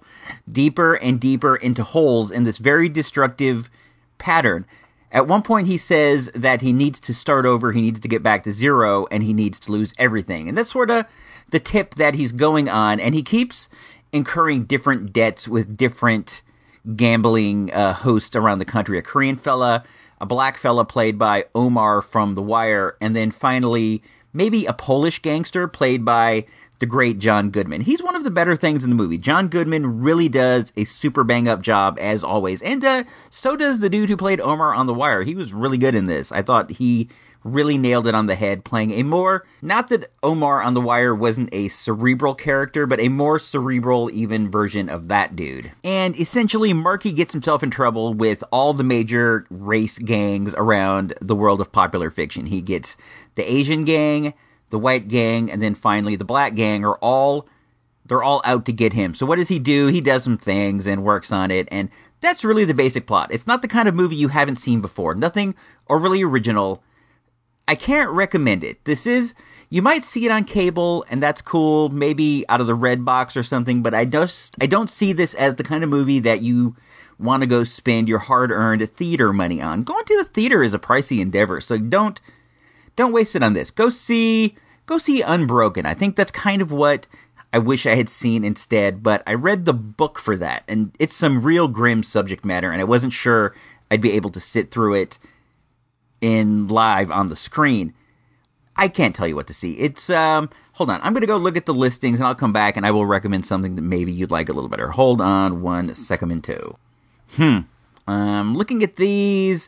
deeper 0.51 0.95
and 0.95 1.19
deeper 1.19 1.55
into 1.55 1.83
holes 1.83 2.31
in 2.31 2.43
this 2.43 2.57
very 2.57 2.89
destructive 2.89 3.69
pattern. 4.17 4.65
At 5.11 5.27
one 5.27 5.41
point, 5.41 5.67
he 5.67 5.77
says 5.77 6.29
that 6.33 6.61
he 6.61 6.71
needs 6.71 6.99
to 7.01 7.13
start 7.13 7.45
over, 7.45 7.71
he 7.71 7.81
needs 7.81 7.99
to 7.99 8.07
get 8.07 8.23
back 8.23 8.43
to 8.43 8.51
zero, 8.51 9.07
and 9.11 9.23
he 9.23 9.33
needs 9.33 9.59
to 9.61 9.71
lose 9.71 9.93
everything. 9.97 10.47
And 10.47 10.57
that's 10.57 10.71
sort 10.71 10.89
of 10.89 11.05
the 11.49 11.59
tip 11.59 11.95
that 11.95 12.15
he's 12.15 12.31
going 12.31 12.69
on, 12.69 12.99
and 12.99 13.13
he 13.13 13.23
keeps 13.23 13.67
incurring 14.13 14.65
different 14.65 15.11
debts 15.11 15.47
with 15.47 15.75
different 15.75 16.41
gambling 16.95 17.71
uh, 17.73 17.93
hosts 17.93 18.35
around 18.35 18.59
the 18.59 18.65
country. 18.65 18.97
A 18.97 19.01
Korean 19.01 19.35
fella, 19.35 19.83
a 20.19 20.25
black 20.25 20.57
fella 20.57 20.85
played 20.85 21.17
by 21.17 21.45
Omar 21.53 22.01
from 22.01 22.35
The 22.35 22.41
Wire, 22.41 22.95
and 23.01 23.15
then 23.15 23.31
finally 23.31 24.01
maybe 24.33 24.65
a 24.65 24.73
Polish 24.73 25.21
gangster 25.21 25.67
played 25.67 26.05
by 26.05 26.45
the 26.79 26.85
great 26.85 27.19
John 27.19 27.51
Goodman. 27.51 27.81
He's 27.81 28.01
one 28.01 28.15
of 28.15 28.23
the 28.23 28.31
better 28.31 28.55
things 28.55 28.83
in 28.83 28.89
the 28.89 28.95
movie. 28.95 29.17
John 29.17 29.47
Goodman 29.47 30.01
really 30.01 30.29
does 30.29 30.73
a 30.75 30.83
super 30.83 31.23
bang 31.23 31.47
up 31.47 31.61
job 31.61 31.97
as 32.01 32.23
always, 32.23 32.61
and 32.61 32.83
uh, 32.83 33.03
so 33.29 33.55
does 33.55 33.79
the 33.79 33.89
dude 33.89 34.09
who 34.09 34.17
played 34.17 34.41
Omar 34.41 34.73
on 34.73 34.87
The 34.87 34.93
Wire. 34.93 35.23
He 35.23 35.35
was 35.35 35.53
really 35.53 35.77
good 35.77 35.95
in 35.95 36.05
this. 36.05 36.31
I 36.31 36.41
thought 36.41 36.71
he 36.71 37.09
really 37.43 37.77
nailed 37.77 38.07
it 38.07 38.15
on 38.15 38.27
the 38.27 38.35
head, 38.35 38.63
playing 38.63 38.91
a 38.91 39.03
more, 39.03 39.45
not 39.61 39.87
that 39.87 40.11
Omar 40.21 40.61
on 40.61 40.73
The 40.73 40.81
Wire 40.81 41.15
wasn't 41.15 41.49
a 41.51 41.67
cerebral 41.69 42.35
character, 42.35 42.85
but 42.85 42.99
a 42.99 43.09
more 43.09 43.39
cerebral, 43.39 44.09
even 44.11 44.49
version 44.49 44.89
of 44.89 45.07
that 45.07 45.35
dude. 45.35 45.71
And 45.83 46.15
essentially, 46.19 46.73
Marky 46.73 47.13
gets 47.13 47.33
himself 47.33 47.63
in 47.63 47.71
trouble 47.71 48.13
with 48.13 48.43
all 48.51 48.73
the 48.73 48.83
major 48.83 49.45
race 49.49 49.97
gangs 49.97 50.53
around 50.55 51.13
the 51.21 51.35
world 51.35 51.61
of 51.61 51.71
popular 51.71 52.11
fiction. 52.11 52.45
He 52.45 52.61
gets 52.61 52.95
the 53.35 53.51
Asian 53.51 53.83
gang, 53.83 54.33
the 54.69 54.79
white 54.79 55.07
gang, 55.07 55.51
and 55.51 55.61
then 55.61 55.75
finally 55.75 56.15
the 56.15 56.25
black 56.25 56.55
gang 56.55 56.85
are 56.85 56.97
all 56.97 57.47
they're 58.05 58.23
all 58.23 58.41
out 58.43 58.65
to 58.65 58.73
get 58.73 58.93
him. 58.93 59.13
So 59.13 59.25
what 59.25 59.37
does 59.37 59.47
he 59.47 59.59
do? 59.59 59.87
He 59.87 60.01
does 60.01 60.23
some 60.23 60.37
things 60.37 60.87
and 60.87 61.03
works 61.03 61.31
on 61.31 61.51
it, 61.51 61.67
and 61.71 61.89
that's 62.19 62.43
really 62.43 62.65
the 62.65 62.73
basic 62.73 63.07
plot. 63.07 63.29
It's 63.31 63.47
not 63.47 63.61
the 63.61 63.67
kind 63.67 63.87
of 63.87 63.95
movie 63.95 64.15
you 64.15 64.27
haven't 64.29 64.57
seen 64.57 64.81
before. 64.81 65.15
Nothing 65.15 65.55
overly 65.89 66.23
original. 66.23 66.83
I 67.71 67.75
can't 67.75 68.09
recommend 68.09 68.65
it. 68.65 68.83
This 68.83 69.07
is 69.07 69.33
you 69.69 69.81
might 69.81 70.03
see 70.03 70.25
it 70.25 70.29
on 70.29 70.43
cable 70.43 71.05
and 71.09 71.23
that's 71.23 71.41
cool, 71.41 71.87
maybe 71.87 72.43
out 72.49 72.59
of 72.59 72.67
the 72.67 72.75
red 72.75 73.05
box 73.05 73.37
or 73.37 73.43
something, 73.43 73.81
but 73.81 73.93
I 73.93 74.03
just 74.03 74.57
I 74.59 74.65
don't 74.65 74.89
see 74.89 75.13
this 75.13 75.33
as 75.35 75.55
the 75.55 75.63
kind 75.63 75.81
of 75.81 75.89
movie 75.89 76.19
that 76.19 76.41
you 76.41 76.75
want 77.17 77.43
to 77.43 77.47
go 77.47 77.63
spend 77.63 78.09
your 78.09 78.19
hard-earned 78.19 78.93
theater 78.97 79.31
money 79.31 79.61
on. 79.61 79.83
Going 79.83 80.03
to 80.03 80.17
the 80.17 80.25
theater 80.25 80.61
is 80.63 80.73
a 80.73 80.79
pricey 80.79 81.21
endeavor, 81.21 81.61
so 81.61 81.77
don't 81.77 82.19
don't 82.97 83.13
waste 83.13 83.37
it 83.37 83.43
on 83.43 83.53
this. 83.53 83.71
Go 83.71 83.87
see 83.87 84.57
go 84.85 84.97
see 84.97 85.21
Unbroken. 85.21 85.85
I 85.85 85.93
think 85.93 86.17
that's 86.17 86.29
kind 86.29 86.61
of 86.61 86.73
what 86.73 87.07
I 87.53 87.59
wish 87.59 87.85
I 87.85 87.95
had 87.95 88.09
seen 88.09 88.43
instead, 88.43 89.01
but 89.01 89.23
I 89.25 89.33
read 89.33 89.63
the 89.63 89.71
book 89.71 90.19
for 90.19 90.35
that 90.35 90.65
and 90.67 90.93
it's 90.99 91.15
some 91.15 91.41
real 91.41 91.69
grim 91.69 92.03
subject 92.03 92.43
matter 92.43 92.69
and 92.69 92.81
I 92.81 92.83
wasn't 92.83 93.13
sure 93.13 93.55
I'd 93.89 94.01
be 94.01 94.11
able 94.11 94.31
to 94.31 94.41
sit 94.41 94.71
through 94.71 94.95
it 94.95 95.17
in 96.21 96.67
live 96.67 97.11
on 97.11 97.27
the 97.27 97.35
screen. 97.35 97.93
I 98.75 98.87
can't 98.87 99.15
tell 99.15 99.27
you 99.27 99.35
what 99.35 99.47
to 99.47 99.53
see. 99.53 99.73
It's 99.73 100.09
um 100.09 100.49
hold 100.73 100.89
on. 100.89 101.01
I'm 101.01 101.13
going 101.13 101.21
to 101.21 101.27
go 101.27 101.37
look 101.37 101.57
at 101.57 101.65
the 101.65 101.73
listings 101.73 102.19
and 102.19 102.27
I'll 102.27 102.35
come 102.35 102.53
back 102.53 102.77
and 102.77 102.85
I 102.85 102.91
will 102.91 103.05
recommend 103.05 103.45
something 103.45 103.75
that 103.75 103.81
maybe 103.81 104.11
you'd 104.11 104.31
like 104.31 104.49
a 104.49 104.53
little 104.53 104.69
better. 104.69 104.89
Hold 104.89 105.19
on 105.19 105.61
one 105.61 105.93
second 105.93 106.43
two. 106.43 106.77
Hmm. 107.35 107.59
Um 108.07 108.55
looking 108.55 108.83
at 108.83 108.95
these 108.95 109.67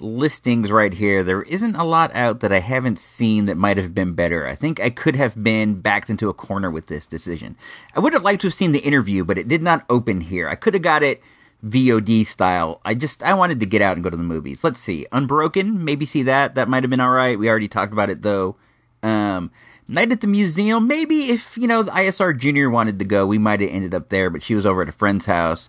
listings 0.00 0.70
right 0.70 0.92
here, 0.92 1.22
there 1.22 1.42
isn't 1.42 1.76
a 1.76 1.84
lot 1.84 2.14
out 2.14 2.40
that 2.40 2.52
I 2.52 2.60
haven't 2.60 2.98
seen 2.98 3.46
that 3.46 3.56
might 3.56 3.76
have 3.76 3.94
been 3.94 4.14
better. 4.14 4.46
I 4.46 4.54
think 4.54 4.80
I 4.80 4.90
could 4.90 5.16
have 5.16 5.42
been 5.42 5.80
backed 5.80 6.10
into 6.10 6.28
a 6.28 6.34
corner 6.34 6.70
with 6.70 6.86
this 6.86 7.06
decision. 7.06 7.56
I 7.94 8.00
would 8.00 8.12
have 8.12 8.24
liked 8.24 8.42
to 8.42 8.48
have 8.48 8.54
seen 8.54 8.72
the 8.72 8.80
interview, 8.80 9.24
but 9.24 9.38
it 9.38 9.48
did 9.48 9.62
not 9.62 9.84
open 9.88 10.20
here. 10.20 10.48
I 10.48 10.56
could 10.56 10.74
have 10.74 10.82
got 10.82 11.02
it 11.02 11.22
VOD 11.64 12.26
style. 12.26 12.80
I 12.84 12.94
just 12.94 13.22
I 13.22 13.34
wanted 13.34 13.60
to 13.60 13.66
get 13.66 13.82
out 13.82 13.96
and 13.96 14.04
go 14.04 14.10
to 14.10 14.16
the 14.16 14.22
movies. 14.22 14.62
Let's 14.62 14.80
see. 14.80 15.06
Unbroken, 15.12 15.84
maybe 15.84 16.04
see 16.04 16.22
that. 16.24 16.54
That 16.54 16.68
might 16.68 16.82
have 16.82 16.90
been 16.90 17.00
all 17.00 17.10
right. 17.10 17.38
We 17.38 17.48
already 17.48 17.68
talked 17.68 17.92
about 17.92 18.10
it 18.10 18.22
though. 18.22 18.56
Um 19.02 19.50
Night 19.86 20.12
at 20.12 20.22
the 20.22 20.26
Museum, 20.26 20.86
maybe 20.86 21.28
if, 21.28 21.58
you 21.58 21.66
know, 21.66 21.82
the 21.82 21.90
ISR 21.90 22.38
Junior 22.38 22.70
wanted 22.70 22.98
to 22.98 23.04
go, 23.04 23.26
we 23.26 23.36
might 23.36 23.60
have 23.60 23.68
ended 23.68 23.94
up 23.94 24.08
there, 24.08 24.30
but 24.30 24.42
she 24.42 24.54
was 24.54 24.64
over 24.64 24.80
at 24.80 24.88
a 24.88 24.92
friend's 24.92 25.26
house. 25.26 25.68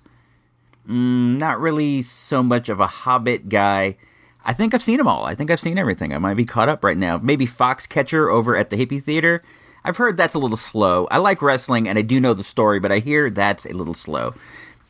Mm, 0.88 1.38
not 1.38 1.60
really 1.60 2.02
so 2.02 2.42
much 2.42 2.70
of 2.70 2.80
a 2.80 2.88
Hobbit 2.88 3.50
guy. 3.50 3.98
I 4.46 4.54
think 4.54 4.74
I've 4.74 4.82
seen 4.82 4.98
them 4.98 5.08
all. 5.08 5.26
I 5.26 5.36
think 5.36 5.52
I've 5.52 5.60
seen 5.60 5.78
everything. 5.78 6.14
I 6.14 6.18
might 6.20 6.36
be 6.36 6.46
caught 6.46 6.70
up 6.70 6.82
right 6.82 6.98
now. 6.98 7.18
Maybe 7.18 7.46
Foxcatcher 7.46 8.32
over 8.32 8.56
at 8.56 8.70
the 8.70 8.78
Hippie 8.78 9.04
Theater. 9.04 9.44
I've 9.84 9.98
heard 9.98 10.16
that's 10.16 10.34
a 10.34 10.40
little 10.40 10.58
slow. 10.58 11.08
I 11.12 11.18
like 11.18 11.42
wrestling 11.42 11.90
and 11.90 12.00
I 12.00 12.02
do 12.02 12.22
know 12.22 12.34
the 12.34 12.44
story, 12.44 12.80
but 12.80 12.94
I 12.94 13.00
hear 13.00 13.30
that's 13.30 13.66
a 13.66 13.74
little 13.74 13.94
slow. 13.94 14.34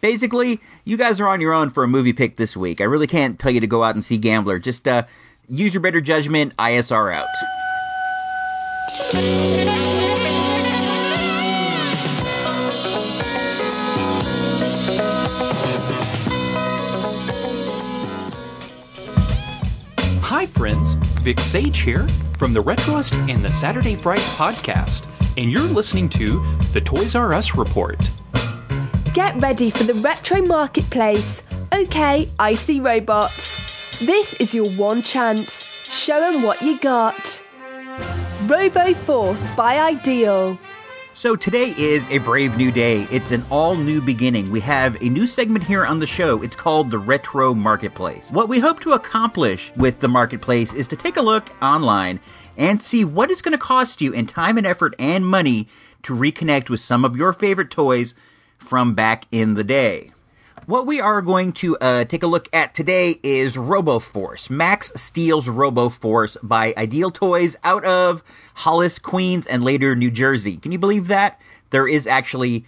Basically, 0.01 0.61
you 0.83 0.97
guys 0.97 1.19
are 1.19 1.27
on 1.27 1.41
your 1.41 1.53
own 1.53 1.69
for 1.69 1.83
a 1.83 1.87
movie 1.87 2.13
pick 2.13 2.35
this 2.35 2.55
week. 2.55 2.81
I 2.81 2.83
really 2.85 3.07
can't 3.07 3.39
tell 3.39 3.51
you 3.51 3.59
to 3.59 3.67
go 3.67 3.83
out 3.83 3.95
and 3.95 4.03
see 4.03 4.17
Gambler. 4.17 4.59
Just 4.59 4.87
uh, 4.87 5.03
use 5.49 5.73
your 5.73 5.81
better 5.81 6.01
judgment. 6.01 6.55
ISR 6.57 7.13
out. 7.13 7.27
Hi, 20.21 20.45
friends. 20.45 20.93
Vic 21.23 21.39
Sage 21.39 21.79
here 21.79 22.07
from 22.37 22.53
the 22.53 22.61
Retroist 22.61 23.13
and 23.31 23.43
the 23.43 23.49
Saturday 23.49 23.95
Frights 23.95 24.29
podcast, 24.29 25.07
and 25.37 25.51
you're 25.51 25.61
listening 25.61 26.09
to 26.09 26.43
the 26.73 26.81
Toys 26.81 27.15
R 27.15 27.33
Us 27.33 27.55
Report. 27.55 27.97
Get 29.15 29.41
ready 29.41 29.69
for 29.69 29.85
the 29.85 29.93
retro 29.93 30.41
marketplace. 30.41 31.41
Okay, 31.73 32.27
icy 32.37 32.81
robots. 32.81 34.05
This 34.05 34.33
is 34.41 34.53
your 34.53 34.69
one 34.71 35.01
chance. 35.03 35.63
Show 35.85 36.21
'em 36.21 36.41
what 36.41 36.61
you 36.61 36.77
got. 36.79 37.41
Robo 38.45 38.93
Force 38.93 39.45
by 39.55 39.79
Ideal. 39.79 40.59
So 41.13 41.37
today 41.37 41.73
is 41.77 42.05
a 42.09 42.17
brave 42.17 42.57
new 42.57 42.73
day. 42.73 43.07
It's 43.09 43.31
an 43.31 43.45
all 43.49 43.77
new 43.77 44.01
beginning. 44.01 44.51
We 44.51 44.59
have 44.59 45.01
a 45.01 45.07
new 45.07 45.27
segment 45.27 45.63
here 45.63 45.85
on 45.85 45.99
the 45.99 46.05
show. 46.05 46.41
It's 46.41 46.57
called 46.57 46.89
the 46.89 46.99
Retro 46.99 47.53
Marketplace. 47.53 48.31
What 48.31 48.49
we 48.49 48.59
hope 48.59 48.81
to 48.81 48.91
accomplish 48.91 49.71
with 49.77 50.01
the 50.01 50.09
marketplace 50.09 50.73
is 50.73 50.89
to 50.89 50.97
take 50.97 51.15
a 51.15 51.21
look 51.21 51.51
online 51.61 52.19
and 52.57 52.81
see 52.81 53.05
what 53.05 53.31
it's 53.31 53.41
going 53.41 53.53
to 53.53 53.57
cost 53.57 54.01
you 54.01 54.11
in 54.11 54.25
time 54.25 54.57
and 54.57 54.67
effort 54.67 54.93
and 54.99 55.25
money 55.25 55.69
to 56.03 56.13
reconnect 56.13 56.69
with 56.69 56.81
some 56.81 57.05
of 57.05 57.15
your 57.15 57.31
favorite 57.31 57.71
toys 57.71 58.13
from 58.65 58.95
back 58.95 59.27
in 59.31 59.53
the 59.53 59.63
day. 59.63 60.11
What 60.65 60.87
we 60.87 60.99
are 60.99 61.21
going 61.21 61.53
to 61.53 61.77
uh, 61.77 62.05
take 62.05 62.23
a 62.23 62.27
look 62.27 62.49
at 62.51 62.73
today 62.73 63.19
is 63.21 63.55
RoboForce, 63.55 64.49
Max 64.49 64.91
Steel's 64.95 65.45
RoboForce 65.45 66.37
by 66.41 66.73
Ideal 66.75 67.11
Toys 67.11 67.55
out 67.63 67.85
of 67.85 68.23
Hollis, 68.55 68.97
Queens, 68.97 69.45
and 69.45 69.63
later 69.63 69.95
New 69.95 70.09
Jersey. 70.09 70.57
Can 70.57 70.71
you 70.71 70.79
believe 70.79 71.07
that? 71.07 71.39
There 71.69 71.87
is 71.87 72.07
actually 72.07 72.65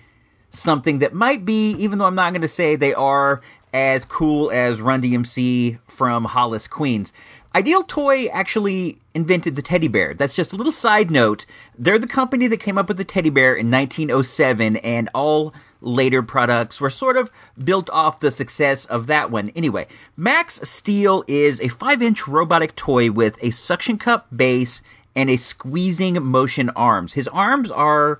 something 0.52 1.00
that 1.00 1.14
might 1.14 1.44
be, 1.44 1.72
even 1.72 1.98
though 1.98 2.06
I'm 2.06 2.14
not 2.14 2.34
going 2.34 2.44
to 2.44 2.48
say 2.48 2.76
they 2.76 2.94
are 2.94 3.42
as 3.74 4.06
cool 4.06 4.52
as 4.52 4.80
Run 4.80 5.02
DMC 5.02 5.80
from 5.88 6.26
Hollis, 6.26 6.68
Queens. 6.68 7.12
Ideal 7.56 7.84
Toy 7.84 8.28
actually 8.28 9.00
invented 9.16 9.56
the 9.56 9.64
teddy 9.64 9.88
bear. 9.88 10.14
That's 10.14 10.36
just 10.36 10.54
a 10.54 10.56
little 10.56 10.72
side 10.72 11.10
note. 11.10 11.48
They're 11.78 11.98
the 11.98 12.06
company 12.08 12.46
that 12.48 12.60
came 12.60 12.78
up 12.78 12.88
with 12.88 12.98
the 12.98 13.04
teddy 13.04 13.32
bear 13.32 13.56
in 13.56 13.72
1907, 13.72 14.78
and 14.78 15.10
all 15.16 15.54
later 15.82 16.24
products 16.24 16.82
were 16.82 16.90
sort 16.90 17.18
of 17.18 17.32
built 17.64 17.90
off 17.90 18.20
the 18.20 18.32
success 18.32 18.86
of 18.86 19.08
that 19.08 19.32
one. 19.32 19.50
Anyway, 19.50 19.88
Max 20.16 20.62
Steel 20.68 21.24
is 21.28 21.60
a 21.62 21.68
5 21.68 22.02
inch 22.02 22.28
robotic 22.28 22.76
toy 22.76 23.12
with 23.12 23.38
a 23.44 23.52
suction 23.52 23.98
cup 23.98 24.28
base 24.36 24.82
and 25.16 25.30
a 25.30 25.38
squeezing 25.38 26.24
motion 26.24 26.70
arms. 26.72 27.14
His 27.14 27.28
arms 27.30 27.72
are. 27.72 28.20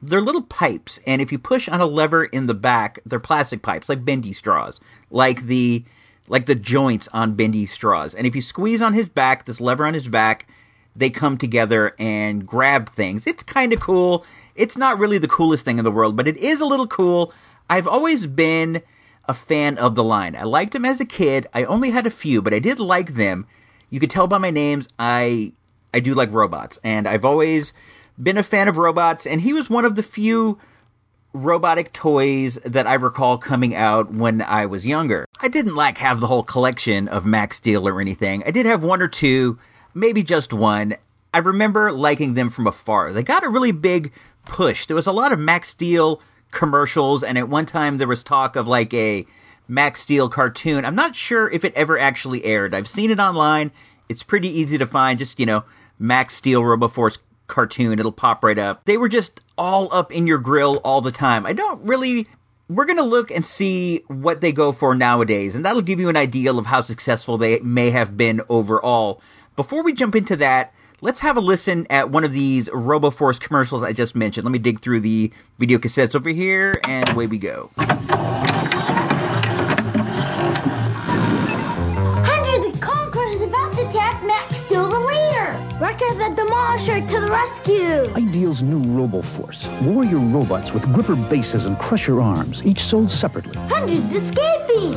They're 0.00 0.20
little 0.20 0.42
pipes, 0.42 1.00
and 1.08 1.20
if 1.20 1.32
you 1.32 1.40
push 1.40 1.68
on 1.68 1.80
a 1.80 1.86
lever 1.86 2.26
in 2.26 2.46
the 2.46 2.54
back, 2.54 3.00
they're 3.04 3.18
plastic 3.18 3.62
pipes, 3.62 3.88
like 3.88 4.04
bendy 4.04 4.32
straws, 4.32 4.78
like 5.10 5.46
the 5.46 5.84
like 6.28 6.46
the 6.46 6.54
joints 6.54 7.08
on 7.12 7.34
bendy 7.34 7.66
straws. 7.66 8.14
And 8.14 8.26
if 8.26 8.36
you 8.36 8.42
squeeze 8.42 8.80
on 8.80 8.94
his 8.94 9.08
back, 9.08 9.44
this 9.44 9.60
lever 9.60 9.84
on 9.86 9.94
his 9.94 10.06
back, 10.06 10.46
they 10.94 11.10
come 11.10 11.36
together 11.36 11.94
and 11.98 12.46
grab 12.46 12.90
things. 12.90 13.26
It's 13.26 13.42
kind 13.42 13.72
of 13.72 13.80
cool. 13.80 14.24
It's 14.58 14.76
not 14.76 14.98
really 14.98 15.18
the 15.18 15.28
coolest 15.28 15.64
thing 15.64 15.78
in 15.78 15.84
the 15.84 15.90
world, 15.92 16.16
but 16.16 16.28
it 16.28 16.36
is 16.36 16.60
a 16.60 16.66
little 16.66 16.88
cool. 16.88 17.32
I've 17.70 17.86
always 17.86 18.26
been 18.26 18.82
a 19.26 19.32
fan 19.34 19.78
of 19.78 19.94
the 19.94 20.02
line. 20.02 20.34
I 20.34 20.42
liked 20.42 20.72
them 20.72 20.84
as 20.84 21.00
a 21.00 21.04
kid. 21.04 21.46
I 21.54 21.64
only 21.64 21.90
had 21.90 22.06
a 22.06 22.10
few, 22.10 22.42
but 22.42 22.52
I 22.52 22.58
did 22.58 22.80
like 22.80 23.14
them. 23.14 23.46
You 23.88 24.00
could 24.00 24.10
tell 24.10 24.26
by 24.26 24.38
my 24.38 24.50
names, 24.50 24.88
I 24.98 25.52
I 25.94 26.00
do 26.00 26.12
like 26.12 26.32
robots, 26.32 26.78
and 26.82 27.06
I've 27.06 27.24
always 27.24 27.72
been 28.20 28.36
a 28.36 28.42
fan 28.42 28.68
of 28.68 28.76
robots, 28.76 29.26
and 29.26 29.40
he 29.40 29.52
was 29.52 29.70
one 29.70 29.84
of 29.84 29.94
the 29.94 30.02
few 30.02 30.58
robotic 31.32 31.92
toys 31.92 32.56
that 32.64 32.86
I 32.86 32.94
recall 32.94 33.38
coming 33.38 33.74
out 33.74 34.12
when 34.12 34.42
I 34.42 34.66
was 34.66 34.86
younger. 34.86 35.24
I 35.40 35.48
didn't 35.48 35.76
like 35.76 35.98
have 35.98 36.20
the 36.20 36.26
whole 36.26 36.42
collection 36.42 37.06
of 37.06 37.24
Max 37.24 37.58
Steel 37.58 37.86
or 37.86 38.00
anything. 38.00 38.42
I 38.44 38.50
did 38.50 38.66
have 38.66 38.82
one 38.82 39.00
or 39.00 39.08
two, 39.08 39.58
maybe 39.94 40.22
just 40.22 40.52
one. 40.52 40.96
I 41.38 41.40
remember 41.40 41.92
liking 41.92 42.34
them 42.34 42.50
from 42.50 42.66
afar. 42.66 43.12
They 43.12 43.22
got 43.22 43.44
a 43.44 43.48
really 43.48 43.70
big 43.70 44.12
push. 44.44 44.86
There 44.86 44.96
was 44.96 45.06
a 45.06 45.12
lot 45.12 45.30
of 45.30 45.38
Max 45.38 45.68
Steel 45.68 46.20
commercials, 46.50 47.22
and 47.22 47.38
at 47.38 47.48
one 47.48 47.64
time 47.64 47.98
there 47.98 48.08
was 48.08 48.24
talk 48.24 48.56
of 48.56 48.66
like 48.66 48.92
a 48.92 49.24
Max 49.68 50.00
Steel 50.00 50.28
cartoon. 50.28 50.84
I'm 50.84 50.96
not 50.96 51.14
sure 51.14 51.48
if 51.48 51.64
it 51.64 51.72
ever 51.74 51.96
actually 51.96 52.44
aired. 52.44 52.74
I've 52.74 52.88
seen 52.88 53.12
it 53.12 53.20
online. 53.20 53.70
It's 54.08 54.24
pretty 54.24 54.48
easy 54.48 54.78
to 54.78 54.84
find. 54.86 55.16
Just, 55.16 55.38
you 55.38 55.46
know, 55.46 55.62
Max 55.96 56.34
Steel 56.34 56.60
RoboForce 56.62 57.18
cartoon. 57.46 58.00
It'll 58.00 58.10
pop 58.10 58.42
right 58.42 58.58
up. 58.58 58.84
They 58.86 58.96
were 58.96 59.08
just 59.08 59.40
all 59.56 59.88
up 59.94 60.10
in 60.10 60.26
your 60.26 60.38
grill 60.38 60.78
all 60.78 61.00
the 61.00 61.12
time. 61.12 61.46
I 61.46 61.52
don't 61.52 61.80
really. 61.86 62.26
We're 62.68 62.84
going 62.84 62.96
to 62.96 63.04
look 63.04 63.30
and 63.30 63.46
see 63.46 64.02
what 64.08 64.40
they 64.40 64.50
go 64.50 64.72
for 64.72 64.92
nowadays, 64.92 65.54
and 65.54 65.64
that'll 65.64 65.82
give 65.82 66.00
you 66.00 66.08
an 66.08 66.16
idea 66.16 66.52
of 66.52 66.66
how 66.66 66.80
successful 66.80 67.38
they 67.38 67.60
may 67.60 67.90
have 67.90 68.16
been 68.16 68.40
overall. 68.48 69.22
Before 69.54 69.84
we 69.84 69.92
jump 69.92 70.16
into 70.16 70.34
that, 70.34 70.74
let's 71.00 71.20
have 71.20 71.36
a 71.36 71.40
listen 71.40 71.86
at 71.90 72.10
one 72.10 72.24
of 72.24 72.32
these 72.32 72.68
RoboForce 72.68 73.40
commercials 73.40 73.82
I 73.82 73.92
just 73.92 74.14
mentioned. 74.14 74.44
Let 74.44 74.52
me 74.52 74.58
dig 74.58 74.80
through 74.80 75.00
the 75.00 75.32
video 75.58 75.78
cassettes 75.78 76.14
over 76.14 76.30
here, 76.30 76.80
and 76.84 77.08
away 77.10 77.26
we 77.26 77.38
go. 77.38 77.70
Hunter 82.24 82.70
the 82.70 82.78
Conqueror 82.80 83.26
is 83.26 83.42
about 83.42 83.74
to 83.74 83.88
attack 83.88 84.24
Max 84.24 84.56
Steel 84.66 84.88
the 84.88 84.98
Lean. 85.00 85.18
Shirt 86.78 87.08
to 87.08 87.20
the 87.20 87.28
rescue! 87.28 88.04
Ideal's 88.14 88.62
new 88.62 88.80
RoboForce. 88.80 89.66
Warrior 89.82 90.18
robots 90.18 90.70
with 90.70 90.84
gripper 90.94 91.16
bases 91.16 91.64
and 91.64 91.76
crusher 91.76 92.20
arms, 92.20 92.62
each 92.64 92.84
sold 92.84 93.10
separately. 93.10 93.56
Hundreds 93.66 94.14
escaping! 94.14 94.94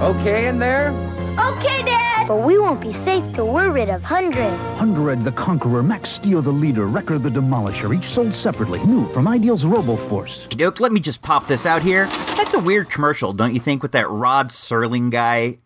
Okay 0.00 0.46
in 0.46 0.60
there? 0.60 0.92
Okay, 1.38 1.82
Dad! 1.82 2.28
But 2.28 2.46
we 2.46 2.58
won't 2.58 2.80
be 2.80 2.94
safe 2.94 3.22
till 3.34 3.52
we're 3.52 3.70
rid 3.70 3.90
of 3.90 4.02
Hun-Dred. 4.02 4.58
Hun-Dred 4.78 5.22
the 5.22 5.32
Conqueror, 5.32 5.82
Max 5.82 6.08
Steel 6.08 6.40
the 6.40 6.50
Leader, 6.50 6.86
Wrecker 6.86 7.18
the 7.18 7.28
Demolisher, 7.28 7.94
each 7.94 8.08
sold 8.08 8.32
separately. 8.32 8.82
New 8.86 9.06
from 9.12 9.28
Ideal's 9.28 9.62
RoboForce. 9.62 10.48
Doke, 10.56 10.80
let 10.80 10.92
me 10.92 11.00
just 11.00 11.20
pop 11.20 11.46
this 11.46 11.66
out 11.66 11.82
here. 11.82 12.06
That's 12.06 12.54
a 12.54 12.58
weird 12.58 12.88
commercial, 12.88 13.34
don't 13.34 13.52
you 13.52 13.60
think, 13.60 13.82
with 13.82 13.92
that 13.92 14.08
Rod 14.08 14.48
Serling 14.48 15.10
guy? 15.10 15.58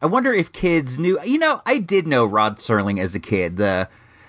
I 0.00 0.06
wonder 0.06 0.32
if 0.32 0.52
kids 0.52 1.00
knew. 1.00 1.20
You 1.24 1.38
know, 1.38 1.62
I 1.66 1.78
did 1.78 2.06
know 2.06 2.24
Rod 2.24 2.58
Serling 2.58 3.00
as 3.00 3.16
a 3.16 3.20
kid. 3.20 3.56
The 3.56 3.88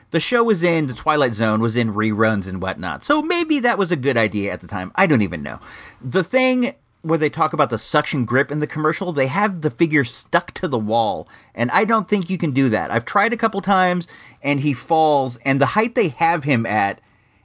the 0.09 0.19
show 0.19 0.43
was 0.43 0.63
in 0.63 0.87
the 0.87 0.95
Twilight 0.95 1.35
Zone, 1.35 1.61
was 1.61 1.75
in 1.75 1.93
reruns 1.93 2.47
and 2.47 2.63
whatnot. 2.63 3.03
So 3.03 3.21
maybe 3.21 3.59
that 3.59 3.77
was 3.77 3.91
a 3.91 3.95
good 3.95 4.17
idea 4.17 4.51
at 4.51 4.61
the 4.61 4.67
time. 4.67 4.91
I 4.95 5.05
don't 5.05 5.21
even 5.21 5.43
know. 5.43 5.59
The 6.01 6.23
thing 6.23 6.73
where 7.01 7.17
they 7.17 7.29
talk 7.29 7.53
about 7.53 7.69
the 7.69 7.77
suction 7.77 8.25
grip 8.25 8.51
in 8.51 8.59
the 8.59 8.67
commercial, 8.67 9.13
they 9.13 9.27
have 9.27 9.61
the 9.61 9.69
figure 9.69 10.03
stuck 10.03 10.53
to 10.55 10.67
the 10.67 10.79
wall. 10.79 11.27
And 11.55 11.71
I 11.71 11.85
don't 11.85 12.09
think 12.09 12.29
you 12.29 12.37
can 12.37 12.51
do 12.51 12.69
that. 12.69 12.91
I've 12.91 13.05
tried 13.05 13.33
a 13.33 13.37
couple 13.37 13.61
times 13.61 14.07
and 14.41 14.59
he 14.59 14.73
falls, 14.73 15.37
and 15.37 15.61
the 15.61 15.67
height 15.67 15.95
they 15.95 16.09
have 16.09 16.43
him 16.43 16.65
at, 16.65 16.99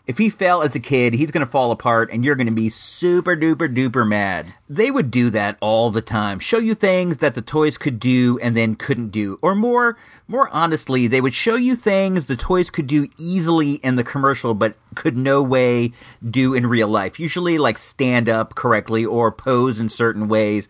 if 0.07 0.19
he 0.19 0.29
fell 0.29 0.61
as 0.61 0.75
a 0.75 0.81
kid, 0.81 1.15
he's 1.15 1.31
going 1.31 1.45
to 1.45 1.51
fall 1.51 1.71
apart 1.71 2.11
and 2.13 2.25
you're 2.25 2.35
going 2.35 2.47
to 2.47 2.53
be 2.53 2.69
super 2.69 3.35
duper 3.35 3.75
duper 3.75 4.07
mad. 4.07 4.53
They 4.69 4.91
would 4.91 5.11
do 5.11 5.31
that 5.31 5.57
all 5.61 5.91
the 5.91 6.03
time. 6.03 6.41
Show 6.41 6.59
you 6.59 6.75
things 6.75 7.19
that 7.19 7.35
the 7.35 7.41
toys 7.41 7.79
could 7.79 7.99
do 7.99 8.39
and 8.43 8.55
then 8.55 8.75
couldn't 8.75 9.11
do. 9.11 9.39
Or 9.41 9.55
more, 9.55 9.97
more 10.27 10.49
honestly, 10.51 11.07
they 11.07 11.21
would 11.21 11.35
show 11.35 11.57
you 11.57 11.77
things 11.77 12.27
the 12.27 12.37
toys 12.37 12.71
could 12.71 12.87
do 12.87 13.07
easily 13.19 13.75
in 13.75 13.97
the 13.97 14.05
commercial 14.05 14.55
but 14.55 14.75
could 14.95 15.17
no 15.17 15.43
way 15.43 15.93
do 16.29 16.55
in 16.55 16.67
real 16.67 16.89
life. 16.89 17.21
Usually 17.21 17.59
like 17.59 17.77
stand 17.77 18.29
up 18.29 18.55
correctly 18.55 19.05
or 19.05 19.31
pose 19.31 19.81
in 19.81 19.89
certain 19.89 20.29
ways. 20.29 20.69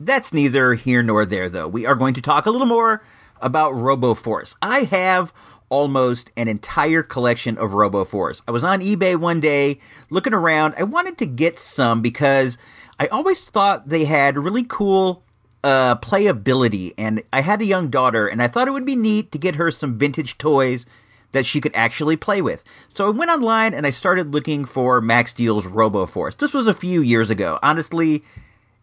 That's 0.00 0.32
neither 0.32 0.74
here 0.74 1.02
nor 1.02 1.24
there 1.24 1.48
though. 1.48 1.68
We 1.68 1.86
are 1.86 1.94
going 1.94 2.14
to 2.14 2.22
talk 2.22 2.46
a 2.46 2.50
little 2.50 2.66
more 2.66 3.02
about 3.40 3.74
RoboForce. 3.74 4.56
I 4.60 4.80
have 4.80 5.32
almost 5.68 6.30
an 6.36 6.48
entire 6.48 7.02
collection 7.02 7.58
of 7.58 7.70
RoboForce. 7.70 8.42
I 8.48 8.50
was 8.50 8.64
on 8.64 8.80
eBay 8.80 9.16
one 9.16 9.40
day 9.40 9.78
looking 10.10 10.34
around. 10.34 10.74
I 10.76 10.82
wanted 10.82 11.18
to 11.18 11.26
get 11.26 11.60
some 11.60 12.02
because 12.02 12.58
I 12.98 13.06
always 13.08 13.40
thought 13.40 13.88
they 13.88 14.06
had 14.06 14.38
really 14.38 14.64
cool 14.64 15.22
uh, 15.64 15.96
playability, 15.96 16.94
and 16.96 17.22
I 17.32 17.40
had 17.40 17.60
a 17.60 17.66
young 17.66 17.88
daughter, 17.88 18.26
and 18.26 18.42
I 18.42 18.48
thought 18.48 18.68
it 18.68 18.72
would 18.72 18.86
be 18.86 18.96
neat 18.96 19.32
to 19.32 19.38
get 19.38 19.56
her 19.56 19.70
some 19.70 19.98
vintage 19.98 20.38
toys 20.38 20.86
that 21.32 21.44
she 21.44 21.60
could 21.60 21.74
actually 21.74 22.16
play 22.16 22.40
with. 22.40 22.64
So 22.94 23.06
I 23.06 23.10
went 23.10 23.30
online 23.30 23.74
and 23.74 23.86
I 23.86 23.90
started 23.90 24.32
looking 24.32 24.64
for 24.64 25.00
Max 25.00 25.32
Steel's 25.32 25.66
RoboForce. 25.66 26.38
This 26.38 26.54
was 26.54 26.66
a 26.66 26.72
few 26.72 27.02
years 27.02 27.28
ago. 27.28 27.58
Honestly, 27.62 28.24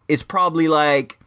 it's 0.06 0.22
probably 0.22 0.68
like 0.68 1.18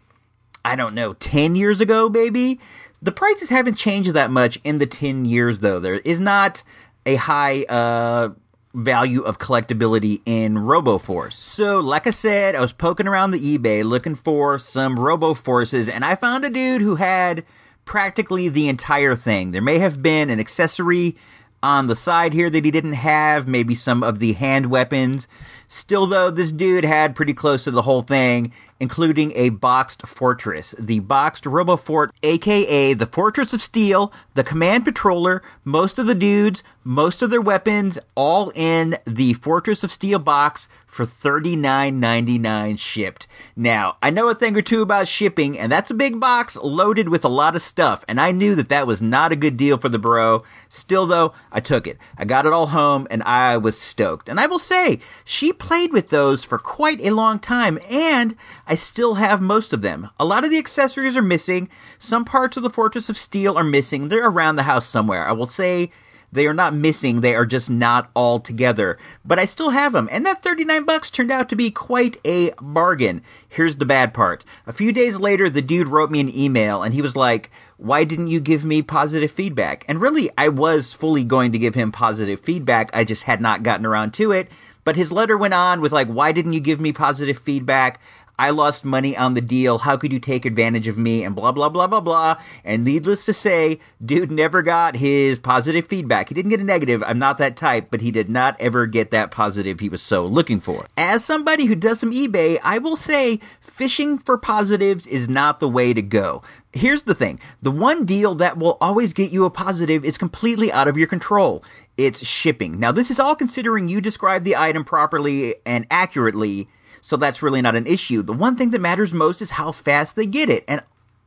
I 0.64 0.76
don't 0.76 0.94
know, 0.94 1.14
10 1.14 1.56
years 1.56 1.82
ago 1.82 2.10
maybe. 2.10 2.60
The 3.02 3.12
prices 3.12 3.50
haven't 3.50 3.76
changed 3.76 4.14
that 4.14 4.30
much 4.30 4.60
in 4.64 4.78
the 4.78 4.86
10 4.86 5.26
years, 5.26 5.60
though. 5.60 5.80
There 5.80 6.00
is 6.00 6.20
not 6.20 6.64
a 7.06 7.16
high 7.16 7.64
uh, 7.64 8.30
value 8.74 9.22
of 9.22 9.40
collectability 9.40 10.22
in 10.26 10.56
RoboForce. 10.56 11.34
So, 11.34 11.80
like 11.80 12.06
I 12.06 12.12
said, 12.12 12.56
I 12.56 12.62
was 12.62 12.74
poking 12.74 13.08
around 13.08 13.32
the 13.32 13.58
eBay 13.58 13.84
looking 13.84 14.16
for 14.16 14.60
some 14.60 14.98
RoboForces, 14.98 15.92
and 15.92 16.06
I 16.06 16.16
found 16.16 16.46
a 16.46 16.50
dude 16.50 16.82
who 16.82 16.96
had 16.96 17.44
practically 17.86 18.50
the 18.50 18.70
entire 18.70 19.16
thing. 19.16 19.52
There 19.52 19.62
may 19.62 19.80
have 19.80 20.04
been 20.04 20.30
an 20.30 20.40
accessory 20.40 21.16
on 21.64 21.88
the 21.88 21.96
side 21.96 22.34
here 22.34 22.50
that 22.50 22.64
he 22.64 22.72
didn't 22.72 22.94
have, 22.94 23.48
maybe 23.48 23.76
some 23.76 24.04
of 24.04 24.20
the 24.20 24.34
hand 24.34 24.68
weapons. 24.68 25.28
Still, 25.68 26.06
though, 26.06 26.30
this 26.30 26.52
dude 26.52 26.86
had 26.86 27.16
pretty 27.16 27.34
close 27.34 27.64
to 27.64 27.72
the 27.72 27.82
whole 27.82 28.02
thing, 28.02 28.54
including 28.80 29.34
a 29.36 29.50
boxed 29.50 30.08
fortress. 30.08 30.74
The 30.80 31.00
boxed 31.00 31.44
RoboFort, 31.44 32.10
aka 32.24 32.94
the 32.94 33.06
Fortress 33.06 33.54
of 33.54 33.62
Steel, 33.62 34.12
the 34.34 34.44
Command 34.44 34.86
Patroller, 34.86 35.42
most 35.64 36.00
of 36.00 36.06
the 36.06 36.16
dudes, 36.16 36.64
most 36.84 37.22
of 37.22 37.30
their 37.30 37.42
weapons, 37.42 38.00
all 38.16 38.52
in 38.56 38.98
the 39.06 39.34
Fortress 39.34 39.84
of 39.84 39.92
Steel 39.92 40.20
box 40.20 40.68
for 40.90 41.06
$39.99 41.06 42.80
shipped. 42.80 43.28
Now, 43.56 43.98
I 44.02 44.10
know 44.10 44.28
a 44.28 44.34
thing 44.34 44.58
or 44.58 44.64
two 44.64 44.82
about 44.82 45.08
shipping, 45.08 45.58
and 45.58 45.72
that's 45.72 45.92
a 45.92 45.94
big 45.94 46.20
box 46.20 46.58
loaded 46.58 47.10
with 47.10 47.24
a 47.24 47.30
lot 47.30 47.56
of 47.56 47.62
stuff, 47.62 48.04
and 48.08 48.20
I 48.20 48.32
knew 48.32 48.56
that 48.56 48.70
that 48.70 48.88
was 48.88 49.02
not 49.02 49.32
a 49.32 49.36
good 49.36 49.56
deal 49.56 49.78
for 49.78 49.88
the 49.88 50.00
bro. 50.00 50.44
Still, 50.68 51.06
though, 51.06 51.34
I 51.52 51.60
took 51.60 51.86
it. 51.86 52.00
I 52.18 52.26
got 52.26 52.48
it 52.48 52.54
all 52.54 52.68
home, 52.68 53.08
and 53.12 53.22
I 53.24 53.56
was 53.58 53.80
stoked. 53.80 54.28
And 54.28 54.40
I 54.40 54.48
will 54.48 54.60
say, 54.60 55.00
she 55.24 55.54
played 55.54 55.94
with 55.94 56.10
those 56.10 56.44
for 56.44 56.58
quite 56.58 57.00
a 57.02 57.12
long 57.12 57.38
time, 57.38 57.78
and 57.90 58.36
I 58.70 58.76
still 58.76 59.16
have 59.16 59.42
most 59.42 59.74
of 59.74 59.82
them. 59.82 60.12
A 60.20 60.26
lot 60.26 60.44
of 60.44 60.52
the 60.52 60.60
accessories 60.60 61.18
are 61.18 61.24
missing. 61.24 61.70
Some 61.98 62.24
parts 62.24 62.56
of 62.56 62.62
the 62.62 62.70
Fortress 62.70 63.10
of 63.10 63.18
Steel 63.18 63.58
are 63.58 63.64
missing. 63.64 64.08
They're 64.08 64.28
around 64.28 64.58
the 64.58 64.64
house 64.64 64.86
somewhere. 64.86 65.28
I 65.28 65.32
will 65.32 65.48
say 65.48 65.92
they 66.32 66.46
are 66.46 66.54
not 66.54 66.76
missing. 66.76 67.22
They 67.22 67.34
are 67.34 67.48
just 67.48 67.72
not 67.72 68.12
all 68.14 68.40
together. 68.40 69.00
But 69.26 69.40
I 69.40 69.46
still 69.46 69.72
have 69.72 69.94
them. 69.94 70.08
And 70.12 70.24
that 70.28 70.44
39 70.44 70.84
bucks 70.84 71.10
turned 71.10 71.32
out 71.32 71.50
to 71.50 71.56
be 71.56 71.72
quite 71.72 72.18
a 72.24 72.52
bargain. 72.62 73.24
Here's 73.48 73.78
the 73.78 73.88
bad 73.88 74.14
part. 74.14 74.46
A 74.68 74.72
few 74.72 74.92
days 74.92 75.20
later, 75.20 75.50
the 75.50 75.64
dude 75.64 75.88
wrote 75.88 76.12
me 76.12 76.20
an 76.20 76.38
email 76.38 76.84
and 76.84 76.94
he 76.94 77.02
was 77.02 77.16
like, 77.16 77.50
why 77.78 78.04
didn't 78.04 78.28
you 78.28 78.40
give 78.40 78.66
me 78.66 78.84
positive 78.84 79.32
feedback? 79.32 79.84
And 79.88 80.00
really, 80.00 80.30
I 80.38 80.50
was 80.50 80.94
fully 80.94 81.24
going 81.24 81.52
to 81.54 81.60
give 81.60 81.74
him 81.74 81.92
positive 81.92 82.40
feedback. 82.40 82.92
I 82.94 83.04
just 83.04 83.24
had 83.24 83.42
not 83.42 83.64
gotten 83.64 83.88
around 83.88 84.14
to 84.16 84.32
it. 84.32 84.48
But 84.90 84.96
his 84.96 85.12
letter 85.12 85.38
went 85.38 85.54
on 85.54 85.82
with 85.82 85.92
like, 85.92 86.08
why 86.08 86.32
didn't 86.32 86.54
you 86.54 86.60
give 86.60 86.80
me 86.80 86.92
positive 86.92 87.38
feedback? 87.38 88.00
I 88.40 88.52
lost 88.52 88.86
money 88.86 89.18
on 89.18 89.34
the 89.34 89.42
deal. 89.42 89.80
How 89.80 89.98
could 89.98 90.14
you 90.14 90.20
take 90.20 90.46
advantage 90.46 90.88
of 90.88 90.98
me? 90.98 91.26
And 91.26 91.36
blah, 91.36 91.52
blah, 91.52 91.68
blah, 91.68 91.88
blah, 91.88 92.00
blah. 92.00 92.38
And 92.64 92.86
needless 92.86 93.26
to 93.26 93.34
say, 93.34 93.82
dude 94.04 94.32
never 94.32 94.62
got 94.62 94.96
his 94.96 95.40
positive 95.40 95.86
feedback. 95.86 96.30
He 96.30 96.36
didn't 96.36 96.50
get 96.50 96.62
a 96.62 96.64
negative. 96.64 97.04
I'm 97.06 97.20
not 97.20 97.38
that 97.40 97.58
type, 97.58 97.88
but 97.92 98.00
he 98.00 98.12
did 98.12 98.30
not 98.30 98.56
ever 98.62 98.88
get 98.88 99.12
that 99.12 99.30
positive 99.30 99.82
he 99.82 99.90
was 99.90 100.02
so 100.02 100.26
looking 100.26 100.62
for. 100.62 100.86
As 100.96 101.26
somebody 101.26 101.66
who 101.66 101.76
does 101.76 102.00
some 102.00 102.14
eBay, 102.14 102.58
I 102.64 102.78
will 102.78 102.96
say 102.96 103.42
fishing 103.60 104.18
for 104.18 104.38
positives 104.38 105.06
is 105.06 105.28
not 105.28 105.60
the 105.60 105.68
way 105.68 105.94
to 105.94 106.02
go. 106.02 106.42
Here's 106.72 107.04
the 107.04 107.16
thing 107.16 107.42
the 107.62 107.72
one 107.72 108.06
deal 108.06 108.36
that 108.36 108.58
will 108.58 108.78
always 108.80 109.12
get 109.12 109.32
you 109.32 109.44
a 109.44 109.50
positive 109.50 110.06
is 110.06 110.18
completely 110.18 110.72
out 110.72 110.88
of 110.88 110.98
your 110.98 111.08
control. 111.08 111.62
It's 111.98 112.26
shipping. 112.26 112.80
Now, 112.80 112.94
this 112.94 113.12
is 113.12 113.20
all 113.20 113.36
considering 113.36 113.90
you 113.90 114.00
describe 114.00 114.46
the 114.46 114.56
item 114.56 114.86
properly 114.86 115.56
and 115.66 115.86
accurately 115.92 116.70
so 117.02 117.18
that's 117.18 117.42
really 117.42 117.62
not 117.62 117.76
an 117.76 117.88
issue. 117.88 118.22
The 118.22 118.34
one 118.34 118.56
thing 118.56 118.72
that 118.72 118.82
matters 118.82 119.14
most 119.14 119.42
is 119.42 119.52
how 119.52 119.72
fast 119.72 120.16
they 120.16 120.26
get 120.26 120.50
it. 120.50 120.64
And 120.68 120.82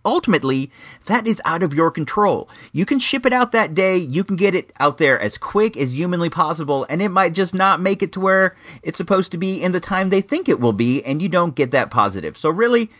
ultimately, 0.04 0.70
that 1.06 1.26
is 1.26 1.40
out 1.44 1.62
of 1.62 1.74
your 1.74 1.90
control. 1.90 2.48
You 2.72 2.86
can 2.86 2.98
ship 2.98 3.26
it 3.26 3.32
out 3.32 3.52
that 3.52 3.74
day, 3.74 3.96
you 3.96 4.24
can 4.24 4.36
get 4.36 4.54
it 4.54 4.72
out 4.80 4.98
there 4.98 5.18
as 5.20 5.38
quick 5.38 5.76
as 5.76 5.96
humanly 5.96 6.30
possible, 6.30 6.86
and 6.88 7.02
it 7.02 7.10
might 7.10 7.34
just 7.34 7.54
not 7.54 7.80
make 7.80 8.02
it 8.02 8.12
to 8.12 8.20
where 8.20 8.56
it's 8.82 8.98
supposed 8.98 9.32
to 9.32 9.38
be 9.38 9.62
in 9.62 9.72
the 9.72 9.80
time 9.80 10.10
they 10.10 10.20
think 10.20 10.48
it 10.48 10.60
will 10.60 10.72
be, 10.72 11.04
and 11.04 11.22
you 11.22 11.28
don't 11.28 11.54
get 11.54 11.70
that 11.70 11.90
positive. 11.90 12.36
So, 12.36 12.50
really, 12.50 12.90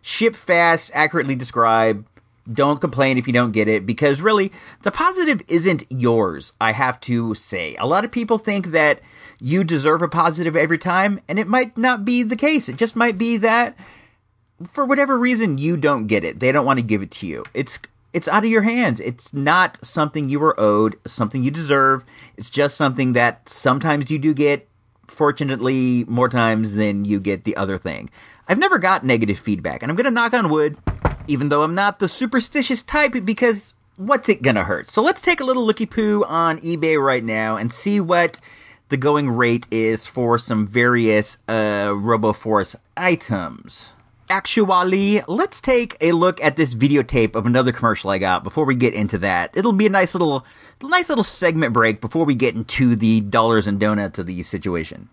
ship 0.00 0.34
fast, 0.36 0.90
accurately 0.94 1.36
describe. 1.36 2.06
Don't 2.52 2.80
complain 2.80 3.18
if 3.18 3.28
you 3.28 3.32
don't 3.32 3.52
get 3.52 3.68
it 3.68 3.86
because 3.86 4.20
really, 4.20 4.50
the 4.82 4.90
positive 4.90 5.42
isn't 5.46 5.84
yours, 5.90 6.52
I 6.60 6.72
have 6.72 6.98
to 7.02 7.36
say. 7.36 7.76
A 7.76 7.86
lot 7.86 8.04
of 8.04 8.10
people 8.10 8.36
think 8.36 8.72
that 8.72 9.00
you 9.42 9.64
deserve 9.64 10.02
a 10.02 10.08
positive 10.08 10.54
every 10.54 10.78
time, 10.78 11.20
and 11.26 11.36
it 11.36 11.48
might 11.48 11.76
not 11.76 12.04
be 12.04 12.22
the 12.22 12.36
case. 12.36 12.68
It 12.68 12.76
just 12.76 12.94
might 12.94 13.18
be 13.18 13.36
that 13.38 13.76
for 14.70 14.84
whatever 14.84 15.18
reason 15.18 15.58
you 15.58 15.76
don't 15.76 16.06
get 16.06 16.24
it. 16.24 16.38
They 16.38 16.52
don't 16.52 16.64
want 16.64 16.78
to 16.78 16.84
give 16.84 17.02
it 17.02 17.10
to 17.10 17.26
you. 17.26 17.44
It's 17.52 17.80
it's 18.12 18.28
out 18.28 18.44
of 18.44 18.50
your 18.50 18.62
hands. 18.62 19.00
It's 19.00 19.34
not 19.34 19.84
something 19.84 20.28
you 20.28 20.38
were 20.38 20.54
owed, 20.60 20.96
something 21.06 21.42
you 21.42 21.50
deserve. 21.50 22.04
It's 22.36 22.50
just 22.50 22.76
something 22.76 23.14
that 23.14 23.48
sometimes 23.48 24.10
you 24.10 24.18
do 24.18 24.32
get, 24.32 24.68
fortunately, 25.08 26.04
more 26.06 26.28
times 26.28 26.74
than 26.74 27.04
you 27.04 27.18
get 27.18 27.42
the 27.42 27.56
other 27.56 27.78
thing. 27.78 28.10
I've 28.48 28.58
never 28.58 28.78
got 28.78 29.04
negative 29.04 29.38
feedback, 29.38 29.82
and 29.82 29.90
I'm 29.90 29.96
going 29.96 30.04
to 30.04 30.10
knock 30.10 30.34
on 30.34 30.50
wood, 30.50 30.76
even 31.26 31.48
though 31.48 31.62
I'm 31.62 31.74
not 31.74 31.98
the 31.98 32.08
superstitious 32.08 32.82
type, 32.82 33.14
because 33.24 33.72
what's 33.96 34.28
it 34.28 34.42
going 34.42 34.56
to 34.56 34.64
hurt? 34.64 34.90
So 34.90 35.02
let's 35.02 35.22
take 35.22 35.40
a 35.40 35.44
little 35.44 35.64
looky 35.64 35.86
poo 35.86 36.22
on 36.24 36.58
eBay 36.58 37.02
right 37.02 37.24
now 37.24 37.56
and 37.56 37.72
see 37.72 37.98
what 37.98 38.38
the 38.92 38.98
going 38.98 39.30
rate 39.30 39.66
is 39.70 40.04
for 40.04 40.38
some 40.38 40.66
various 40.66 41.38
uh, 41.48 41.88
RoboForce 41.88 42.76
items. 42.94 43.92
Actually, 44.28 45.22
let's 45.26 45.62
take 45.62 45.96
a 46.02 46.12
look 46.12 46.38
at 46.44 46.56
this 46.56 46.74
videotape 46.74 47.34
of 47.34 47.46
another 47.46 47.72
commercial 47.72 48.10
I 48.10 48.18
got 48.18 48.44
before 48.44 48.66
we 48.66 48.76
get 48.76 48.92
into 48.92 49.16
that. 49.18 49.56
It'll 49.56 49.72
be 49.72 49.86
a 49.86 49.90
nice 49.90 50.14
little, 50.14 50.44
nice 50.82 51.08
little 51.08 51.24
segment 51.24 51.72
break 51.72 52.02
before 52.02 52.26
we 52.26 52.34
get 52.34 52.54
into 52.54 52.94
the 52.94 53.22
dollars 53.22 53.66
and 53.66 53.80
donuts 53.80 54.18
of 54.18 54.26
the 54.26 54.42
situation. 54.42 55.08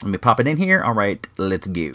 Let 0.00 0.12
me 0.12 0.18
pop 0.18 0.38
it 0.38 0.46
in 0.46 0.56
here. 0.56 0.84
All 0.84 0.94
right, 0.94 1.26
let's 1.36 1.66
go. 1.66 1.90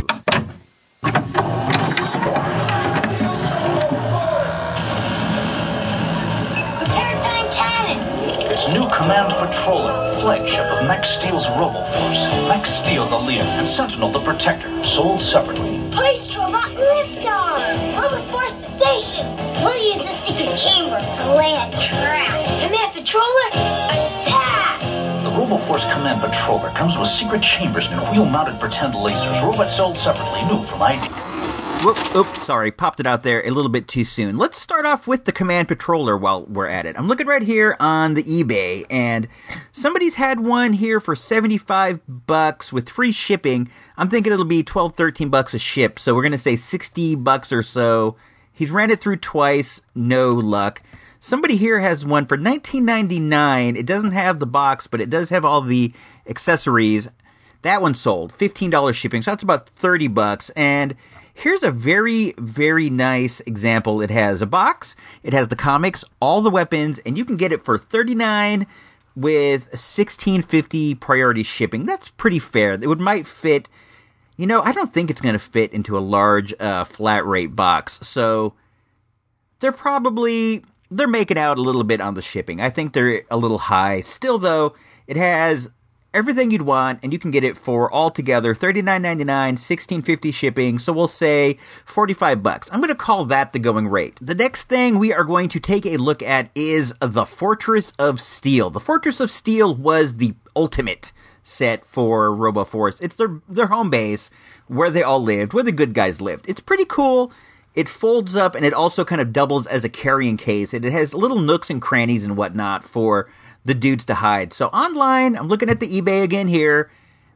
New 8.73 8.87
Command 8.89 9.33
Patroller, 9.33 10.21
flagship 10.21 10.65
of 10.65 10.85
Max 10.85 11.09
Steel's 11.17 11.45
RoboForce. 11.57 12.47
Max 12.47 12.69
Steel, 12.69 13.07
the 13.09 13.17
leader, 13.17 13.41
and 13.43 13.67
Sentinel, 13.67 14.11
the 14.11 14.19
protector, 14.19 14.69
sold 14.85 15.21
separately. 15.21 15.79
Police 15.91 16.29
robot 16.35 16.69
liftoff! 16.77 17.65
Roboforce 17.97 18.53
station! 18.77 19.25
We'll 19.63 19.73
use 19.81 20.05
the 20.05 20.15
secret 20.25 20.57
chamber 20.57 21.01
to 21.01 21.35
lay 21.35 21.55
a 21.57 21.71
trap. 21.81 22.29
Command 22.61 22.93
Patroller, 22.93 23.49
attack! 23.49 24.81
The 25.23 25.31
RoboForce 25.31 25.91
Command 25.93 26.21
Patroller 26.21 26.73
comes 26.75 26.95
with 26.97 27.09
secret 27.09 27.41
chambers 27.41 27.87
and 27.87 27.99
wheel-mounted 28.11 28.59
pretend 28.59 28.93
lasers. 28.93 29.41
Robot 29.43 29.75
sold 29.75 29.97
separately, 29.97 30.45
new 30.45 30.63
from 30.67 30.81
ID. 30.81 31.09
Whoop, 31.81 32.13
oops, 32.13 32.45
sorry, 32.45 32.71
popped 32.71 32.99
it 32.99 33.07
out 33.07 33.23
there 33.23 33.41
a 33.47 33.51
little 33.51 33.71
bit 33.71 33.87
too 33.87 34.03
soon. 34.03 34.35
Let's 34.35 34.59
start 34.59 34.85
off 34.85 35.07
with 35.07 35.23
the 35.23 35.31
Command 35.31 35.69
Patroller 35.69 36.19
while 36.19 36.45
we're 36.45 36.67
at 36.67 36.85
it. 36.85 36.99
I'm 36.99 37.07
looking 37.07 37.25
right 37.25 37.41
here 37.41 37.77
on 37.79 38.15
the 38.15 38.23
eBay, 38.23 38.85
and 38.89 39.29
somebody's 39.71 40.15
had 40.15 40.41
one 40.41 40.73
here 40.73 40.99
for 40.99 41.15
75 41.15 42.01
bucks 42.27 42.73
with 42.73 42.89
free 42.89 43.13
shipping. 43.13 43.69
I'm 43.95 44.09
thinking 44.09 44.33
it'll 44.33 44.43
be 44.43 44.61
12, 44.61 44.97
13 44.97 45.29
bucks 45.29 45.53
a 45.53 45.57
ship, 45.57 45.99
so 45.99 46.13
we're 46.13 46.23
gonna 46.23 46.37
say 46.37 46.57
60 46.57 47.15
bucks 47.15 47.53
or 47.53 47.63
so. 47.63 48.17
He's 48.51 48.71
ran 48.71 48.91
it 48.91 48.99
through 48.99 49.17
twice, 49.17 49.79
no 49.95 50.33
luck. 50.33 50.81
Somebody 51.21 51.55
here 51.55 51.79
has 51.79 52.05
one 52.05 52.25
for 52.25 52.37
19.99. 52.37 53.77
It 53.77 53.85
doesn't 53.85 54.11
have 54.11 54.39
the 54.39 54.45
box, 54.45 54.87
but 54.87 54.99
it 54.99 55.09
does 55.09 55.29
have 55.29 55.45
all 55.45 55.61
the 55.61 55.93
accessories. 56.27 57.07
That 57.61 57.81
one 57.81 57.93
sold 57.93 58.33
$15 58.33 58.93
shipping, 58.93 59.21
so 59.21 59.31
that's 59.31 59.43
about 59.43 59.69
30 59.69 60.09
bucks. 60.09 60.49
And 60.51 60.95
here's 61.39 61.63
a 61.63 61.71
very, 61.71 62.33
very 62.37 62.89
nice 62.89 63.39
example. 63.41 64.01
It 64.01 64.11
has 64.11 64.41
a 64.41 64.45
box, 64.45 64.95
it 65.23 65.33
has 65.33 65.47
the 65.47 65.55
comics, 65.55 66.03
all 66.19 66.41
the 66.41 66.49
weapons, 66.49 66.99
and 67.05 67.17
you 67.17 67.25
can 67.25 67.37
get 67.37 67.51
it 67.51 67.63
for 67.63 67.77
39 67.77 68.67
with 69.15 69.63
1650 69.71 70.95
priority 70.95 71.43
shipping. 71.43 71.85
That's 71.85 72.09
pretty 72.09 72.39
fair. 72.39 72.73
It 72.73 72.87
would 72.87 72.99
might 72.99 73.25
fit. 73.25 73.69
You 74.37 74.47
know, 74.47 74.61
I 74.61 74.71
don't 74.71 74.93
think 74.93 75.09
it's 75.09 75.21
going 75.21 75.33
to 75.33 75.39
fit 75.39 75.73
into 75.73 75.97
a 75.97 75.99
large 75.99 76.53
uh, 76.59 76.83
flat 76.85 77.25
rate 77.25 77.55
box. 77.55 77.99
So 78.07 78.53
they're 79.59 79.71
probably 79.71 80.63
they're 80.91 81.07
making 81.07 81.37
out 81.37 81.57
a 81.57 81.61
little 81.61 81.83
bit 81.83 82.01
on 82.01 82.13
the 82.13 82.21
shipping. 82.21 82.61
I 82.61 82.69
think 82.69 82.93
they're 82.93 83.23
a 83.29 83.37
little 83.37 83.57
high. 83.57 84.01
Still 84.01 84.39
though, 84.39 84.75
it 85.07 85.17
has 85.17 85.69
everything 86.13 86.51
you'd 86.51 86.63
want 86.63 86.99
and 87.03 87.13
you 87.13 87.19
can 87.19 87.31
get 87.31 87.43
it 87.43 87.55
for 87.57 87.93
altogether 87.93 88.55
$39.99 88.55 89.25
16.50 89.53 90.33
shipping 90.33 90.79
so 90.79 90.91
we'll 90.91 91.07
say 91.07 91.57
45 91.85 92.41
bucks. 92.41 92.69
I'm 92.71 92.79
going 92.79 92.89
to 92.89 92.95
call 92.95 93.25
that 93.25 93.53
the 93.53 93.59
going 93.59 93.87
rate. 93.87 94.17
The 94.21 94.35
next 94.35 94.63
thing 94.63 94.97
we 94.97 95.13
are 95.13 95.23
going 95.23 95.49
to 95.49 95.59
take 95.59 95.85
a 95.85 95.97
look 95.97 96.23
at 96.23 96.49
is 96.55 96.93
the 96.99 97.25
fortress 97.25 97.91
of 97.99 98.19
steel. 98.19 98.69
The 98.69 98.79
fortress 98.79 99.19
of 99.19 99.29
steel 99.29 99.75
was 99.75 100.17
the 100.17 100.33
ultimate 100.55 101.11
set 101.43 101.85
for 101.85 102.29
roboforce. 102.31 103.01
It's 103.01 103.15
their 103.15 103.41
their 103.47 103.67
home 103.67 103.89
base 103.89 104.29
where 104.67 104.89
they 104.89 105.03
all 105.03 105.21
lived 105.21 105.53
where 105.53 105.63
the 105.63 105.71
good 105.71 105.93
guys 105.93 106.21
lived. 106.21 106.45
It's 106.47 106.61
pretty 106.61 106.85
cool. 106.85 107.31
It 107.75 107.87
folds 107.87 108.35
up 108.35 108.55
and 108.55 108.65
it 108.65 108.73
also 108.73 109.05
kind 109.05 109.21
of 109.21 109.31
doubles 109.31 109.67
as 109.67 109.85
a 109.85 109.89
carrying 109.89 110.37
case 110.37 110.73
and 110.73 110.83
it 110.83 110.91
has 110.91 111.13
little 111.13 111.39
nooks 111.39 111.69
and 111.69 111.81
crannies 111.81 112.25
and 112.25 112.35
whatnot 112.35 112.83
for 112.83 113.29
the 113.65 113.73
dudes 113.73 114.05
to 114.05 114.15
hide. 114.15 114.53
So 114.53 114.67
online, 114.67 115.35
I'm 115.35 115.47
looking 115.47 115.69
at 115.69 115.79
the 115.79 116.01
eBay 116.01 116.23
again 116.23 116.47
here. 116.47 116.91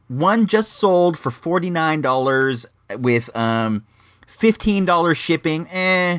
One 0.08 0.46
just 0.46 0.72
sold 0.72 1.18
for 1.18 1.30
$49 1.30 2.66
with 2.98 3.34
um, 3.36 3.86
$15 4.26 5.16
shipping. 5.16 5.68
Eh, 5.68 6.18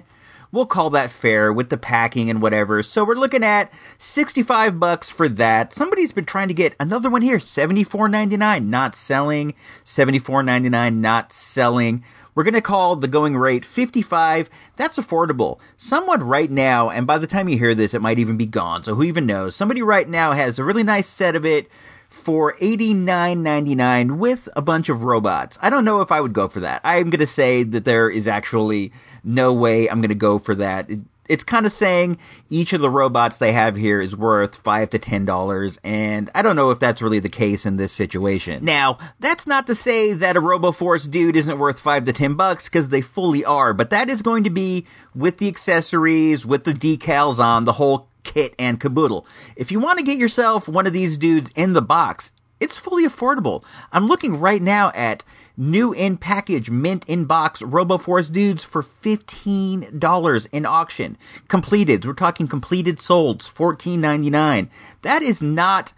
we'll 0.51 0.65
call 0.65 0.89
that 0.91 1.11
fair 1.11 1.51
with 1.53 1.69
the 1.69 1.77
packing 1.77 2.29
and 2.29 2.41
whatever. 2.41 2.81
So 2.81 3.03
we're 3.03 3.15
looking 3.15 3.43
at 3.43 3.71
65 3.97 4.79
bucks 4.79 5.09
for 5.09 5.29
that. 5.29 5.73
Somebody's 5.73 6.13
been 6.13 6.25
trying 6.25 6.47
to 6.47 6.53
get 6.53 6.75
another 6.79 7.09
one 7.09 7.21
here, 7.21 7.37
74.99, 7.37 8.65
not 8.65 8.95
selling. 8.95 9.53
74.99, 9.83 10.95
not 10.95 11.31
selling. 11.31 12.03
We're 12.35 12.43
going 12.43 12.53
to 12.53 12.61
call 12.61 12.97
the 12.97 13.07
going 13.07 13.37
rate 13.37 13.63
55. 13.63 14.49
That's 14.75 14.97
affordable. 14.97 15.59
Someone 15.77 16.21
right 16.21 16.51
now, 16.51 16.89
and 16.89 17.07
by 17.07 17.17
the 17.17 17.27
time 17.27 17.47
you 17.47 17.57
hear 17.57 17.73
this, 17.73 17.93
it 17.93 18.01
might 18.01 18.19
even 18.19 18.35
be 18.35 18.45
gone. 18.45 18.83
So 18.83 18.93
who 18.93 19.03
even 19.03 19.25
knows? 19.25 19.55
Somebody 19.55 19.81
right 19.81 20.07
now 20.07 20.33
has 20.33 20.59
a 20.59 20.65
really 20.65 20.83
nice 20.83 21.07
set 21.07 21.37
of 21.37 21.45
it 21.45 21.69
for 22.09 22.53
$89.99 22.57 24.17
with 24.17 24.49
a 24.55 24.61
bunch 24.61 24.89
of 24.89 25.03
robots. 25.03 25.57
I 25.61 25.69
don't 25.69 25.85
know 25.85 26.01
if 26.01 26.11
I 26.11 26.19
would 26.19 26.33
go 26.33 26.49
for 26.49 26.59
that. 26.59 26.81
I'm 26.83 27.09
going 27.09 27.19
to 27.19 27.27
say 27.27 27.63
that 27.63 27.85
there 27.85 28.09
is 28.09 28.27
actually 28.27 28.91
no 29.23 29.53
way 29.53 29.89
I'm 29.89 30.01
going 30.01 30.09
to 30.09 30.15
go 30.15 30.37
for 30.37 30.55
that. 30.55 30.89
It, 31.25 31.33
it's 31.33 31.43
kind 31.43 31.65
of 31.65 31.71
saying 31.71 32.17
each 32.49 32.73
of 32.73 32.81
the 32.81 32.89
robots 32.89 33.37
they 33.37 33.51
have 33.51 33.75
here 33.75 34.01
is 34.01 34.15
worth 34.15 34.55
five 34.55 34.89
to 34.91 34.99
ten 34.99 35.25
dollars, 35.25 35.79
and 35.83 36.29
I 36.35 36.41
don't 36.41 36.55
know 36.55 36.71
if 36.71 36.79
that's 36.79 37.01
really 37.01 37.19
the 37.19 37.29
case 37.29 37.65
in 37.65 37.75
this 37.75 37.93
situation. 37.93 38.63
Now, 38.65 38.97
that's 39.19 39.47
not 39.47 39.67
to 39.67 39.75
say 39.75 40.13
that 40.13 40.37
a 40.37 40.41
RoboForce 40.41 41.09
dude 41.09 41.35
isn't 41.35 41.59
worth 41.59 41.79
five 41.79 42.05
to 42.05 42.13
ten 42.13 42.35
bucks, 42.35 42.65
because 42.69 42.89
they 42.89 43.01
fully 43.01 43.43
are, 43.45 43.73
but 43.73 43.89
that 43.89 44.09
is 44.09 44.21
going 44.21 44.43
to 44.43 44.49
be 44.49 44.85
with 45.13 45.37
the 45.37 45.47
accessories, 45.47 46.45
with 46.45 46.63
the 46.63 46.73
decals 46.73 47.39
on, 47.39 47.65
the 47.65 47.73
whole 47.73 48.09
kit 48.23 48.55
and 48.57 48.79
caboodle. 48.79 49.27
If 49.55 49.71
you 49.71 49.79
want 49.79 49.99
to 49.99 50.05
get 50.05 50.17
yourself 50.17 50.67
one 50.67 50.87
of 50.87 50.93
these 50.93 51.17
dudes 51.17 51.51
in 51.55 51.73
the 51.73 51.81
box, 51.81 52.31
it's 52.59 52.77
fully 52.77 53.05
affordable. 53.05 53.63
I'm 53.91 54.07
looking 54.07 54.39
right 54.39 54.61
now 54.61 54.91
at 54.95 55.23
new 55.57 55.93
in 55.93 56.17
package 56.17 56.69
mint 56.69 57.05
in 57.07 57.25
box 57.25 57.61
Robo 57.61 57.97
RoboForce 57.97 58.31
dudes 58.31 58.63
for 58.63 58.81
$15 58.81 60.47
in 60.51 60.65
auction. 60.65 61.17
Completed, 61.47 62.05
we're 62.05 62.13
talking 62.13 62.47
completed 62.47 62.97
solds, 62.99 63.51
$14.99. 63.51 64.69
That 65.01 65.21
is 65.21 65.41
not 65.41 65.93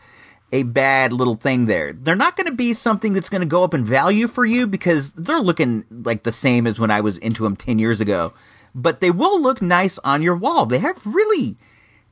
a 0.52 0.63
bad 0.63 1.12
little 1.12 1.36
thing 1.36 1.65
there. 1.65 1.93
They're 1.93 2.15
not 2.15 2.36
going 2.36 2.48
to 2.48 2.54
be 2.54 2.74
something 2.74 3.13
that's 3.13 3.30
going 3.30 3.41
to 3.41 3.48
go 3.48 3.63
up 3.63 3.74
in 3.74 3.84
value 3.84 4.28
for 4.28 4.46
you 4.46 4.65
because 4.67 5.12
they're 5.13 5.39
looking 5.39 5.86
like 5.91 6.24
the 6.24 6.32
same 6.32 6.65
as 6.65 6.80
when 6.80 6.91
I 6.91 7.02
was 7.02 7.17
into 7.17 7.43
them 7.43 7.56
10 7.56 7.80
years 7.80 8.00
ago. 8.00 8.34
But 8.74 9.00
they 9.00 9.12
will 9.12 9.41
look 9.41 9.62
nice 9.62 10.00
on 10.00 10.22
your 10.22 10.36
wall. 10.36 10.65
They 10.65 10.80
have 10.80 11.06
really, 11.06 11.58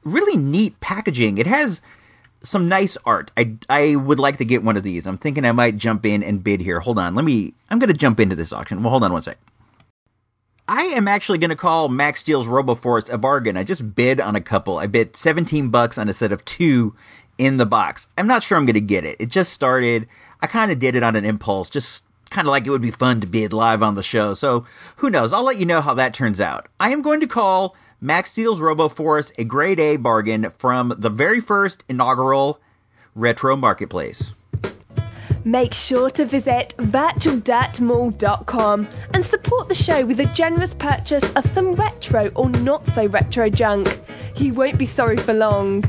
really 0.04 0.38
neat 0.38 0.80
packaging. 0.80 1.38
It 1.38 1.48
has 1.48 1.80
some 2.46 2.68
nice 2.68 2.98
art. 3.06 3.32
I, 3.36 3.56
I 3.70 3.96
would 3.96 4.20
like 4.20 4.38
to 4.38 4.46
get 4.46 4.64
one 4.64 4.78
of 4.78 4.84
these. 4.84 5.06
I'm 5.06 5.18
thinking 5.18 5.46
I 5.46 5.52
might 5.52 5.78
jump 5.78 6.06
in 6.06 6.24
and 6.24 6.44
bid 6.44 6.62
here. 6.62 6.80
Hold 6.80 7.00
on. 7.00 7.16
Let 7.16 7.26
me, 7.26 7.54
I'm 7.70 7.80
going 7.80 7.92
to 7.92 7.98
jump 7.98 8.20
into 8.20 8.36
this 8.36 8.54
auction. 8.54 8.82
Well, 8.82 8.92
hold 8.92 9.04
on 9.04 9.14
one 9.14 9.22
sec. 9.22 9.38
I 10.68 10.84
am 10.86 11.08
actually 11.08 11.38
going 11.38 11.52
to 11.52 11.56
call 11.56 11.90
Max 11.90 12.22
Steel's 12.22 12.48
RoboForce 12.48 13.12
a 13.12 13.18
bargain. 13.18 13.58
I 13.58 13.64
just 13.64 13.94
bid 13.94 14.20
on 14.20 14.36
a 14.36 14.42
couple. 14.42 14.78
I 14.78 14.88
bid 14.88 15.16
17 15.16 15.70
bucks 15.70 15.98
on 15.98 16.10
a 16.10 16.14
set 16.14 16.32
of 16.32 16.44
two 16.46 16.96
in 17.38 17.58
the 17.58 17.66
box. 17.66 18.08
I'm 18.18 18.28
not 18.28 18.44
sure 18.44 18.58
I'm 18.58 18.66
going 18.66 18.74
to 18.74 18.82
get 18.82 19.06
it. 19.06 19.18
It 19.20 19.30
just 19.30 19.54
started. 19.54 20.08
I 20.42 20.48
kind 20.48 20.72
of 20.72 20.80
did 20.80 20.96
it 20.96 21.04
on 21.04 21.16
an 21.16 21.26
impulse, 21.26 21.70
just 21.70 22.04
kind 22.32 22.48
of 22.48 22.52
like 22.52 22.66
it 22.66 22.72
would 22.72 22.82
be 22.82 22.92
fun 22.92 23.22
to 23.22 23.28
bid 23.28 23.54
live 23.54 23.84
on 23.84 23.96
the 23.96 24.04
show. 24.04 24.34
So 24.34 24.66
who 24.98 25.10
knows? 25.10 25.34
I'll 25.34 25.44
let 25.44 25.58
you 25.58 25.66
know 25.66 25.82
how 25.82 25.94
that 25.94 26.14
turns 26.14 26.42
out. 26.42 26.68
I 26.80 26.90
am 26.90 27.02
going 27.02 27.20
to 27.20 27.28
call 27.28 27.76
Max 28.02 28.32
Steel's 28.32 28.60
RoboForce 28.60 29.32
a 29.38 29.44
grade 29.44 29.80
A 29.80 29.98
bargain 29.98 30.50
from 30.58 30.94
the 30.98 31.10
very 31.10 31.40
first 31.40 31.84
inaugural 31.88 32.60
retro 33.16 33.56
marketplace. 33.56 34.44
Make 35.46 35.74
sure 35.74 36.10
to 36.10 36.26
visit 36.26 36.74
virtualdirtmall.com 36.78 38.88
and 39.14 39.24
support 39.24 39.68
the 39.68 39.76
show 39.76 40.04
with 40.04 40.20
a 40.20 40.26
generous 40.34 40.74
purchase 40.74 41.32
of 41.36 41.46
some 41.46 41.76
retro 41.76 42.32
or 42.36 42.50
not 42.50 42.86
so 42.88 43.06
retro 43.06 43.48
junk. 43.50 44.00
You 44.38 44.54
won't 44.54 44.80
be 44.80 44.88
sorry 44.88 45.18
for 45.18 45.34
long. 45.34 45.84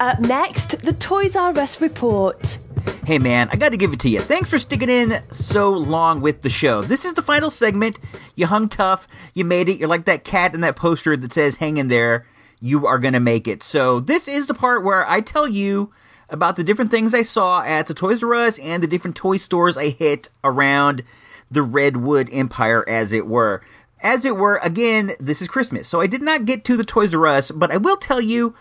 Up 0.00 0.20
next, 0.20 0.82
the 0.82 0.92
Toys 0.92 1.34
R 1.34 1.58
Us 1.58 1.80
report. 1.80 2.58
Hey 3.08 3.18
man, 3.18 3.48
I 3.50 3.56
gotta 3.56 3.78
give 3.78 3.94
it 3.94 4.00
to 4.00 4.10
you. 4.10 4.20
Thanks 4.20 4.50
for 4.50 4.58
sticking 4.58 4.90
in 4.90 5.22
so 5.32 5.70
long 5.70 6.20
with 6.20 6.42
the 6.42 6.50
show. 6.50 6.82
This 6.82 7.06
is 7.06 7.14
the 7.14 7.22
final 7.22 7.50
segment. 7.50 7.98
You 8.36 8.44
hung 8.44 8.68
tough, 8.68 9.08
you 9.32 9.46
made 9.46 9.70
it. 9.70 9.78
You're 9.78 9.88
like 9.88 10.04
that 10.04 10.24
cat 10.24 10.52
in 10.52 10.60
that 10.60 10.76
poster 10.76 11.16
that 11.16 11.32
says, 11.32 11.56
hang 11.56 11.78
in 11.78 11.88
there, 11.88 12.26
you 12.60 12.86
are 12.86 12.98
gonna 12.98 13.18
make 13.18 13.48
it. 13.48 13.62
So, 13.62 13.98
this 13.98 14.28
is 14.28 14.46
the 14.46 14.52
part 14.52 14.84
where 14.84 15.08
I 15.08 15.22
tell 15.22 15.48
you 15.48 15.90
about 16.28 16.56
the 16.56 16.62
different 16.64 16.90
things 16.90 17.14
I 17.14 17.22
saw 17.22 17.62
at 17.62 17.86
the 17.86 17.94
Toys 17.94 18.22
R 18.22 18.34
Us 18.34 18.58
and 18.58 18.82
the 18.82 18.86
different 18.86 19.16
toy 19.16 19.38
stores 19.38 19.78
I 19.78 19.88
hit 19.88 20.28
around 20.44 21.02
the 21.50 21.62
Redwood 21.62 22.28
Empire, 22.30 22.86
as 22.86 23.14
it 23.14 23.26
were. 23.26 23.62
As 24.02 24.26
it 24.26 24.36
were, 24.36 24.60
again, 24.62 25.12
this 25.18 25.40
is 25.40 25.48
Christmas, 25.48 25.88
so 25.88 26.02
I 26.02 26.08
did 26.08 26.20
not 26.20 26.44
get 26.44 26.62
to 26.66 26.76
the 26.76 26.84
Toys 26.84 27.14
R 27.14 27.26
Us, 27.26 27.50
but 27.52 27.70
I 27.70 27.78
will 27.78 27.96
tell 27.96 28.20
you 28.20 28.54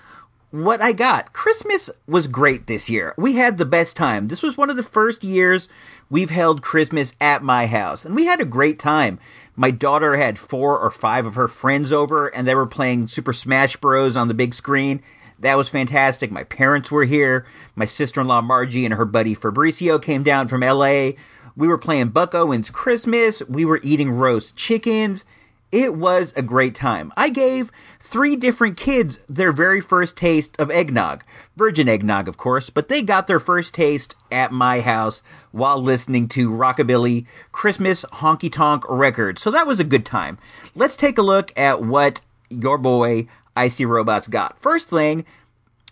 what 0.63 0.81
I 0.81 0.91
got. 0.91 1.33
Christmas 1.33 1.89
was 2.07 2.27
great 2.27 2.67
this 2.67 2.89
year. 2.89 3.13
We 3.17 3.33
had 3.33 3.57
the 3.57 3.65
best 3.65 3.95
time. 3.95 4.27
This 4.27 4.43
was 4.43 4.57
one 4.57 4.69
of 4.69 4.75
the 4.75 4.83
first 4.83 5.23
years 5.23 5.69
we've 6.09 6.29
held 6.29 6.61
Christmas 6.61 7.13
at 7.19 7.43
my 7.43 7.67
house, 7.67 8.05
and 8.05 8.15
we 8.15 8.25
had 8.25 8.41
a 8.41 8.45
great 8.45 8.79
time. 8.79 9.19
My 9.55 9.71
daughter 9.71 10.15
had 10.15 10.39
four 10.39 10.79
or 10.79 10.91
five 10.91 11.25
of 11.25 11.35
her 11.35 11.47
friends 11.47 11.91
over, 11.91 12.27
and 12.27 12.47
they 12.47 12.55
were 12.55 12.67
playing 12.67 13.07
Super 13.07 13.33
Smash 13.33 13.77
Bros. 13.77 14.15
on 14.15 14.27
the 14.27 14.33
big 14.33 14.53
screen. 14.53 15.01
That 15.39 15.55
was 15.55 15.69
fantastic. 15.69 16.31
My 16.31 16.43
parents 16.43 16.91
were 16.91 17.05
here. 17.05 17.45
My 17.75 17.85
sister 17.85 18.21
in 18.21 18.27
law 18.27 18.41
Margie 18.41 18.85
and 18.85 18.93
her 18.93 19.05
buddy 19.05 19.35
Fabricio 19.35 20.01
came 20.01 20.23
down 20.23 20.47
from 20.47 20.61
LA. 20.61 21.11
We 21.55 21.67
were 21.67 21.77
playing 21.77 22.09
Buck 22.09 22.33
Owens 22.33 22.69
Christmas. 22.69 23.41
We 23.47 23.65
were 23.65 23.79
eating 23.83 24.11
roast 24.11 24.55
chickens. 24.55 25.25
It 25.71 25.95
was 25.95 26.33
a 26.35 26.41
great 26.41 26.75
time. 26.75 27.11
I 27.17 27.29
gave 27.29 27.71
three 27.99 28.37
different 28.37 28.77
kids 28.77 29.19
their 29.27 29.51
very 29.51 29.81
first 29.81 30.15
taste 30.15 30.55
of 30.59 30.71
eggnog. 30.71 31.25
Virgin 31.57 31.89
eggnog, 31.89 32.29
of 32.29 32.37
course, 32.37 32.69
but 32.69 32.87
they 32.87 33.01
got 33.01 33.27
their 33.27 33.39
first 33.39 33.73
taste 33.73 34.15
at 34.31 34.53
my 34.53 34.79
house 34.79 35.21
while 35.51 35.81
listening 35.81 36.29
to 36.29 36.49
Rockabilly 36.49 37.25
Christmas 37.51 38.05
Honky 38.13 38.51
Tonk 38.51 38.83
records. 38.87 39.41
So 39.41 39.51
that 39.51 39.67
was 39.67 39.81
a 39.81 39.83
good 39.83 40.05
time. 40.05 40.37
Let's 40.73 40.95
take 40.95 41.17
a 41.17 41.21
look 41.21 41.51
at 41.57 41.83
what 41.83 42.21
your 42.49 42.77
boy 42.77 43.27
Icy 43.57 43.85
Robots 43.85 44.29
got. 44.29 44.57
First 44.59 44.89
thing, 44.89 45.25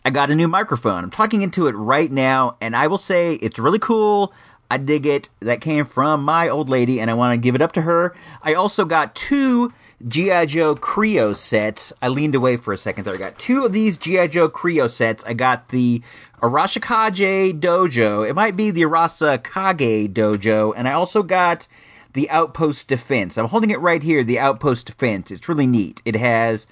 I 0.06 0.10
got 0.12 0.32
a 0.32 0.36
new 0.36 0.48
microphone. 0.48 1.04
I'm 1.04 1.12
talking 1.12 1.42
into 1.42 1.68
it 1.68 1.74
right 1.74 2.12
now, 2.12 2.56
and 2.62 2.76
I 2.76 2.88
will 2.88 3.00
say 3.00 3.34
it's 3.36 3.60
really 3.60 3.80
cool. 3.80 4.32
I 4.70 4.78
dig 4.78 5.06
it. 5.06 5.30
That 5.40 5.62
came 5.62 5.86
from 5.86 6.24
my 6.24 6.50
old 6.50 6.70
lady, 6.70 7.00
and 7.00 7.10
I 7.10 7.14
want 7.14 7.34
to 7.34 7.44
give 7.44 7.56
it 7.56 7.62
up 7.62 7.72
to 7.74 7.82
her. 7.82 8.16
I 8.42 8.54
also 8.54 8.86
got 8.86 9.16
two 9.16 9.74
G.I. 10.08 10.46
Joe 10.48 10.76
Kre-O 10.76 11.34
sets. 11.34 11.94
I 12.02 12.10
leaned 12.10 12.36
away 12.36 12.58
for 12.58 12.74
a 12.74 12.78
second 12.78 13.06
there. 13.06 13.14
I 13.14 13.18
got 13.18 13.40
two 13.40 13.66
of 13.66 13.74
these 13.74 13.98
G.I. 13.98 14.28
Joe 14.28 14.50
Kre-O 14.50 14.88
sets. 14.88 15.24
I 15.26 15.34
got 15.34 15.70
the 15.70 16.02
Arashikage 16.42 17.60
Dojo. 17.60 18.28
It 18.28 18.34
might 18.34 18.56
be 18.56 18.72
the 18.72 18.84
Arasa 18.84 19.42
Kage 19.42 20.14
Dojo. 20.14 20.74
And 20.76 20.88
I 20.88 20.94
also 20.94 21.24
got 21.24 21.68
the 22.14 22.30
Outpost 22.30 22.88
Defense. 22.88 23.38
I'm 23.38 23.48
holding 23.48 23.72
it 23.72 23.80
right 23.80 24.04
here, 24.04 24.24
the 24.24 24.40
Outpost 24.40 24.86
Defense. 24.86 25.32
It's 25.32 25.50
really 25.50 25.68
neat. 25.68 26.02
It 26.06 26.16
has 26.16 26.68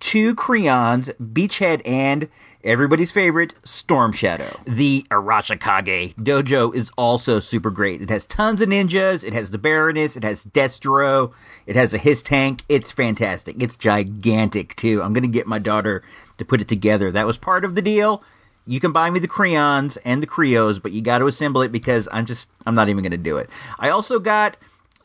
two 0.00 0.34
Kreons, 0.34 1.10
Beachhead, 1.20 1.82
and 1.84 2.28
everybody's 2.64 3.10
favorite, 3.10 3.54
Storm 3.64 4.12
Shadow. 4.12 4.58
The 4.64 5.06
Arashikage 5.10 6.14
dojo 6.16 6.74
is 6.74 6.90
also 6.96 7.40
super 7.40 7.70
great. 7.70 8.02
It 8.02 8.10
has 8.10 8.26
tons 8.26 8.60
of 8.60 8.68
ninjas, 8.68 9.24
it 9.24 9.32
has 9.32 9.50
the 9.50 9.58
Baroness, 9.58 10.16
it 10.16 10.24
has 10.24 10.44
Destro, 10.44 11.32
it 11.66 11.76
has 11.76 11.94
a 11.94 11.98
Hiss 11.98 12.22
tank. 12.22 12.62
It's 12.68 12.90
fantastic. 12.90 13.62
It's 13.62 13.76
gigantic 13.76 14.76
too. 14.76 15.02
I'm 15.02 15.12
gonna 15.12 15.28
get 15.28 15.46
my 15.46 15.58
daughter 15.58 16.02
to 16.38 16.44
put 16.44 16.60
it 16.60 16.68
together. 16.68 17.10
That 17.10 17.26
was 17.26 17.36
part 17.36 17.64
of 17.64 17.74
the 17.74 17.82
deal. 17.82 18.22
You 18.66 18.80
can 18.80 18.90
buy 18.92 19.10
me 19.10 19.20
the 19.20 19.28
crayons 19.28 19.96
and 19.98 20.20
the 20.20 20.26
Kre-Os, 20.26 20.80
but 20.80 20.90
you 20.90 21.00
got 21.00 21.18
to 21.18 21.26
assemble 21.26 21.62
it 21.62 21.70
because 21.70 22.08
I'm 22.10 22.26
just 22.26 22.50
I'm 22.66 22.74
not 22.74 22.88
even 22.88 23.04
gonna 23.04 23.16
do 23.16 23.36
it. 23.36 23.48
I 23.78 23.90
also 23.90 24.18
got 24.18 24.56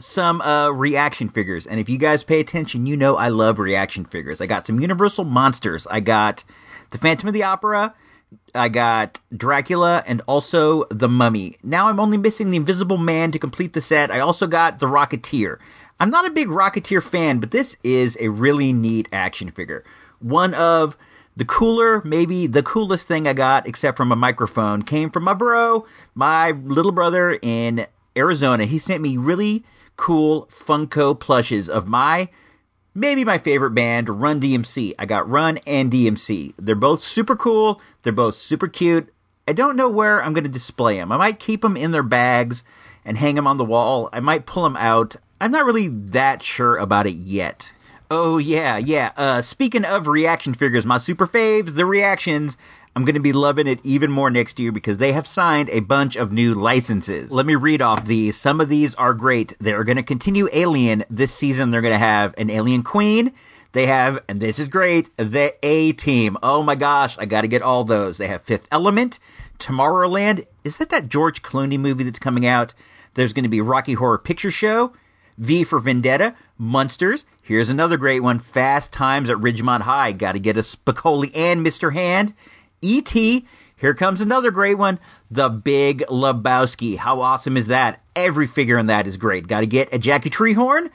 some 0.02 0.42
uh, 0.42 0.70
reaction 0.70 1.30
figures. 1.30 1.68
And 1.68 1.80
if 1.80 1.90
you 1.90 1.98
guys 1.98 2.24
pay 2.24 2.40
attention, 2.40 2.86
you 2.86 2.98
know 2.98 3.16
I 3.16 3.30
love 3.30 3.60
reaction 3.60 4.04
figures. 4.06 4.42
I 4.42 4.46
got 4.46 4.68
some 4.68 4.80
Universal 4.80 5.26
Monsters. 5.26 5.88
I 5.88 6.00
got 6.00 6.44
the 6.90 6.98
Phantom 6.98 7.28
of 7.28 7.34
the 7.34 7.44
Opera. 7.44 7.94
I 8.56 8.70
got 8.70 9.20
Dracula 9.36 10.04
and 10.08 10.22
also 10.26 10.86
the 10.86 11.10
Mummy. 11.10 11.58
Now 11.64 11.88
I'm 11.88 12.00
only 12.00 12.18
missing 12.18 12.50
the 12.50 12.58
Invisible 12.58 12.98
Man 12.98 13.32
to 13.32 13.40
complete 13.40 13.74
the 13.74 13.82
set. 13.82 14.12
I 14.12 14.20
also 14.20 14.48
got 14.48 14.80
the 14.80 14.86
Rocketeer. 14.86 15.58
I'm 16.00 16.10
not 16.10 16.26
a 16.26 16.32
big 16.32 16.48
Rocketeer 16.48 17.04
fan, 17.04 17.40
but 17.40 17.52
this 17.52 17.78
is 17.84 18.18
a 18.20 18.30
really 18.30 18.74
neat 18.74 19.08
action 19.12 19.52
figure. 19.52 19.84
One 20.20 20.54
of 20.54 20.98
the 21.36 21.46
cooler, 21.46 22.02
maybe 22.04 22.48
the 22.48 22.64
coolest 22.64 23.08
thing 23.08 23.28
I 23.28 23.34
got, 23.34 23.68
except 23.68 23.98
from 23.98 24.12
a 24.12 24.16
microphone, 24.16 24.82
came 24.82 25.10
from 25.10 25.24
my 25.24 25.34
bro, 25.34 25.86
my 26.16 26.52
little 26.52 26.92
brother 26.92 27.38
in 27.42 27.86
Arizona. 28.18 28.66
He 28.66 28.80
sent 28.80 29.02
me 29.02 29.18
really 29.18 29.64
cool 30.02 30.48
Funko 30.48 31.18
plushes 31.18 31.70
of 31.70 31.88
my 31.88 32.28
maybe 32.96 33.24
my 33.24 33.38
favorite 33.38 33.76
band, 33.76 34.10
Run 34.10 34.42
DMC. 34.42 34.96
I 34.98 35.06
got 35.06 35.30
Run 35.30 35.60
and 35.60 35.92
DMC. 35.92 36.56
They're 36.58 36.74
both 36.74 37.04
super 37.04 37.36
cool. 37.36 37.80
They're 38.02 38.12
both 38.12 38.34
super 38.36 38.68
cute. 38.68 39.14
I 39.48 39.54
don't 39.54 39.76
know 39.76 39.90
where 39.90 40.24
I'm 40.24 40.34
going 40.34 40.44
to 40.44 40.50
display 40.50 40.98
them. 40.98 41.12
I 41.12 41.18
might 41.18 41.40
keep 41.40 41.62
them 41.62 41.78
in 41.78 41.92
their 41.92 42.02
bags 42.02 42.64
and 43.06 43.16
hang 43.16 43.36
them 43.36 43.46
on 43.46 43.58
the 43.58 43.64
wall. 43.64 44.10
I 44.12 44.20
might 44.20 44.48
pull 44.48 44.64
them 44.64 44.76
out. 44.76 45.18
I'm 45.40 45.52
not 45.52 45.66
really 45.66 45.88
that 45.88 46.42
sure 46.42 46.78
about 46.78 47.06
it 47.06 47.16
yet. 47.16 47.72
Oh 48.10 48.40
yeah, 48.40 48.78
yeah. 48.78 49.12
Uh, 49.16 49.44
speaking 49.44 49.86
of 49.86 50.08
reaction 50.08 50.56
figures, 50.56 50.86
my 50.86 50.98
super 50.98 51.28
faves, 51.28 51.76
the 51.76 51.86
reactions. 51.86 52.58
I'm 52.94 53.06
going 53.06 53.16
to 53.16 53.22
be 53.22 53.32
loving 53.32 53.68
it 53.68 53.80
even 53.84 54.12
more 54.12 54.30
next 54.30 54.60
year 54.60 54.72
because 54.72 54.98
they 54.98 55.14
have 55.14 55.26
signed 55.26 55.70
a 55.70 55.80
bunch 55.80 56.18
of 56.18 56.34
new 56.34 56.54
licenses. 56.54 57.32
Let 57.32 57.46
me 57.46 57.56
read 57.56 57.82
off 57.82 58.06
these. 58.06 58.36
Some 58.36 58.60
of 58.60 58.68
these 58.68 58.96
are 58.96 59.14
great. 59.14 59.56
They're 59.60 59.86
going 59.86 59.96
to 59.96 60.04
continue 60.04 60.50
Alien 60.52 61.06
this 61.10 61.34
season. 61.34 61.70
They're 61.70 61.82
going 61.82 61.94
to 61.94 61.98
have 61.98 62.36
an 62.38 62.50
Alien 62.50 62.84
Queen. 62.84 63.32
They 63.72 63.86
have, 63.86 64.20
and 64.28 64.42
this 64.42 64.60
is 64.60 64.68
great, 64.68 65.10
the 65.16 65.56
A 65.64 65.94
Team. 65.94 66.38
Oh 66.44 66.64
my 66.64 66.76
gosh, 66.76 67.18
I 67.18 67.26
got 67.26 67.42
to 67.42 67.48
get 67.48 67.62
all 67.62 67.86
those. 67.86 68.18
They 68.18 68.28
have 68.28 68.42
Fifth 68.42 68.68
Element, 68.70 69.20
Tomorrowland. 69.60 70.46
Is 70.66 70.78
that 70.78 70.90
that 70.90 71.08
George 71.08 71.42
Clooney 71.42 71.80
movie 71.80 72.04
that's 72.04 72.20
coming 72.20 72.46
out? 72.46 72.74
There's 73.14 73.32
going 73.32 73.44
to 73.44 73.50
be 73.50 73.62
Rocky 73.62 73.94
Horror 73.94 74.18
Picture 74.18 74.52
Show, 74.52 74.92
V 75.38 75.64
for 75.64 75.80
Vendetta, 75.80 76.36
Munsters. 76.58 77.26
Here's 77.42 77.70
another 77.70 77.96
great 77.96 78.20
one, 78.20 78.40
Fast 78.40 78.92
Times 78.92 79.30
at 79.30 79.38
Ridgemont 79.38 79.82
High. 79.82 80.12
Got 80.12 80.34
to 80.34 80.40
get 80.40 80.58
a 80.58 80.62
Spicoli 80.62 81.32
and 81.34 81.66
Mr. 81.66 81.94
Hand. 81.94 82.34
E.T. 82.82 83.46
Here 83.78 83.94
comes 83.94 84.22
another 84.22 84.52
great 84.52 84.78
one, 84.78 85.00
The 85.30 85.50
Big 85.50 86.04
Lebowski. 86.08 86.98
How 86.98 87.22
awesome 87.22 87.58
is 87.58 87.68
that? 87.68 88.02
Every 88.16 88.48
figure 88.48 88.78
in 88.78 88.86
that 88.88 89.08
is 89.08 89.18
great. 89.18 89.48
Got 89.48 89.62
to 89.62 89.66
get 89.66 89.94
a 89.94 90.00
Jackie 90.00 90.30
Treehorn. 90.30 90.90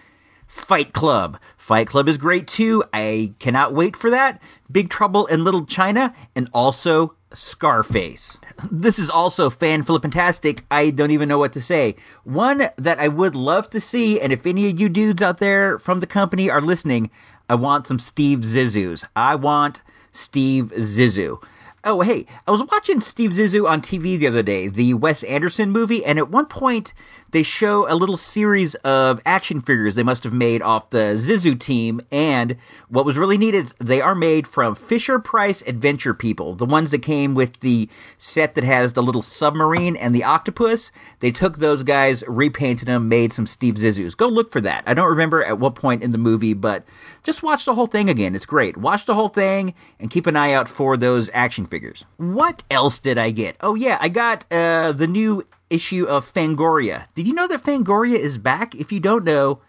Fight 0.47 0.93
Club. 0.93 1.39
Fight 1.57 1.89
Club 1.89 2.09
is 2.09 2.17
great 2.17 2.47
too. 2.47 2.85
I 2.93 3.35
cannot 3.41 3.75
wait 3.75 3.97
for 3.97 4.11
that. 4.11 4.41
Big 4.71 4.89
Trouble 4.89 5.27
in 5.27 5.45
Little 5.45 5.67
China 5.67 6.15
and 6.37 6.49
also 6.53 7.17
Scarface. 7.33 8.39
This 8.71 8.99
is 8.99 9.11
also 9.11 9.51
fan 9.51 9.83
flippantastic. 9.83 10.61
I 10.71 10.91
don't 10.91 11.11
even 11.11 11.29
know 11.29 11.39
what 11.39 11.53
to 11.55 11.61
say. 11.61 11.97
One 12.25 12.69
that 12.77 13.01
I 13.01 13.09
would 13.09 13.35
love 13.35 13.69
to 13.71 13.81
see, 13.81 14.21
and 14.21 14.33
if 14.33 14.47
any 14.47 14.71
of 14.71 14.81
you 14.81 14.89
dudes 14.89 15.23
out 15.23 15.39
there 15.39 15.79
from 15.79 16.01
the 16.01 16.07
company 16.07 16.49
are 16.49 16.61
listening, 16.61 17.11
I 17.51 17.57
want 17.57 17.87
some 17.87 17.99
Steve 17.99 18.41
Zissous. 18.41 19.05
I 19.15 19.35
want 19.35 19.83
Steve 20.13 20.73
Zissou. 20.77 21.43
Oh, 21.89 22.01
hey, 22.01 22.27
I 22.49 22.51
was 22.51 22.65
watching 22.65 23.01
Steve 23.01 23.31
Zissou 23.31 23.71
on 23.71 23.81
TV 23.81 24.19
the 24.19 24.27
other 24.27 24.43
day, 24.43 24.67
the 24.67 24.95
Wes 24.95 25.23
Anderson 25.23 25.71
movie, 25.71 26.05
and 26.05 26.19
at 26.19 26.29
one 26.29 26.47
point 26.47 26.93
they 27.31 27.43
show 27.43 27.91
a 27.91 27.95
little 27.95 28.17
series 28.17 28.75
of 28.77 29.21
action 29.27 29.61
figures 29.61 29.95
they 29.95 30.03
must 30.03 30.25
have 30.25 30.33
made 30.33 30.63
off 30.63 30.91
the 30.91 31.17
Zissou 31.17 31.59
team. 31.59 32.01
And 32.11 32.57
what 32.89 33.05
was 33.05 33.17
really 33.17 33.39
neat 33.39 33.55
is 33.55 33.75
they 33.79 34.01
are 34.01 34.15
made 34.15 34.47
from 34.47 34.75
Fisher 34.75 35.19
Price 35.19 35.63
Adventure 35.67 36.15
People, 36.15 36.55
the 36.55 36.65
ones 36.65 36.91
that 36.91 37.03
came 37.03 37.35
with 37.35 37.61
the 37.61 37.89
set 38.19 38.55
that 38.55 38.65
has 38.65 38.93
the 38.93 39.03
little 39.03 39.23
submarine 39.23 39.97
and 39.97 40.15
the 40.15 40.25
octopus. 40.25 40.91
They 41.21 41.31
took 41.31 41.59
those 41.59 41.83
guys, 41.83 42.23
repainted 42.27 42.89
them, 42.89 43.09
made 43.09 43.33
some 43.33 43.47
Steve 43.47 43.75
Zissous. 43.75 44.17
Go 44.17 44.29
look 44.29 44.53
for 44.53 44.61
that. 44.61 44.85
I 44.87 44.95
don't 44.95 45.09
remember 45.09 45.43
at 45.43 45.59
what 45.59 45.75
point 45.75 46.03
in 46.03 46.11
the 46.11 46.19
movie, 46.19 46.55
but 46.55 46.85
just 47.23 47.43
watch 47.43 47.65
the 47.65 47.75
whole 47.75 47.87
thing 47.87 48.09
again. 48.09 48.35
It's 48.35 48.47
great. 48.47 48.77
Watch 48.77 49.07
the 49.07 49.15
whole 49.15 49.29
thing 49.29 49.75
and 49.99 50.11
keep 50.11 50.27
an 50.27 50.37
eye 50.37 50.53
out 50.53 50.69
for 50.69 50.97
those 50.97 51.31
action 51.35 51.67
figures. 51.67 52.05
What 52.17 52.63
else 52.71 52.99
did 52.99 53.19
I 53.19 53.31
get? 53.31 53.57
Oh 53.61 53.75
yeah, 53.75 53.99
I 54.01 54.09
got 54.09 54.45
uh, 54.51 54.93
the 54.93 55.07
new 55.07 55.45
issue 55.71 56.07
of 56.07 56.33
Fangoria. 56.33 57.07
Did 57.15 57.27
you 57.27 57.35
know 57.35 57.49
that 57.49 57.63
Fangoria 57.63 58.19
is 58.19 58.39
back? 58.39 58.75
If 58.75 58.93
you 58.93 59.01
don't 59.01 59.25
know, 59.25 59.61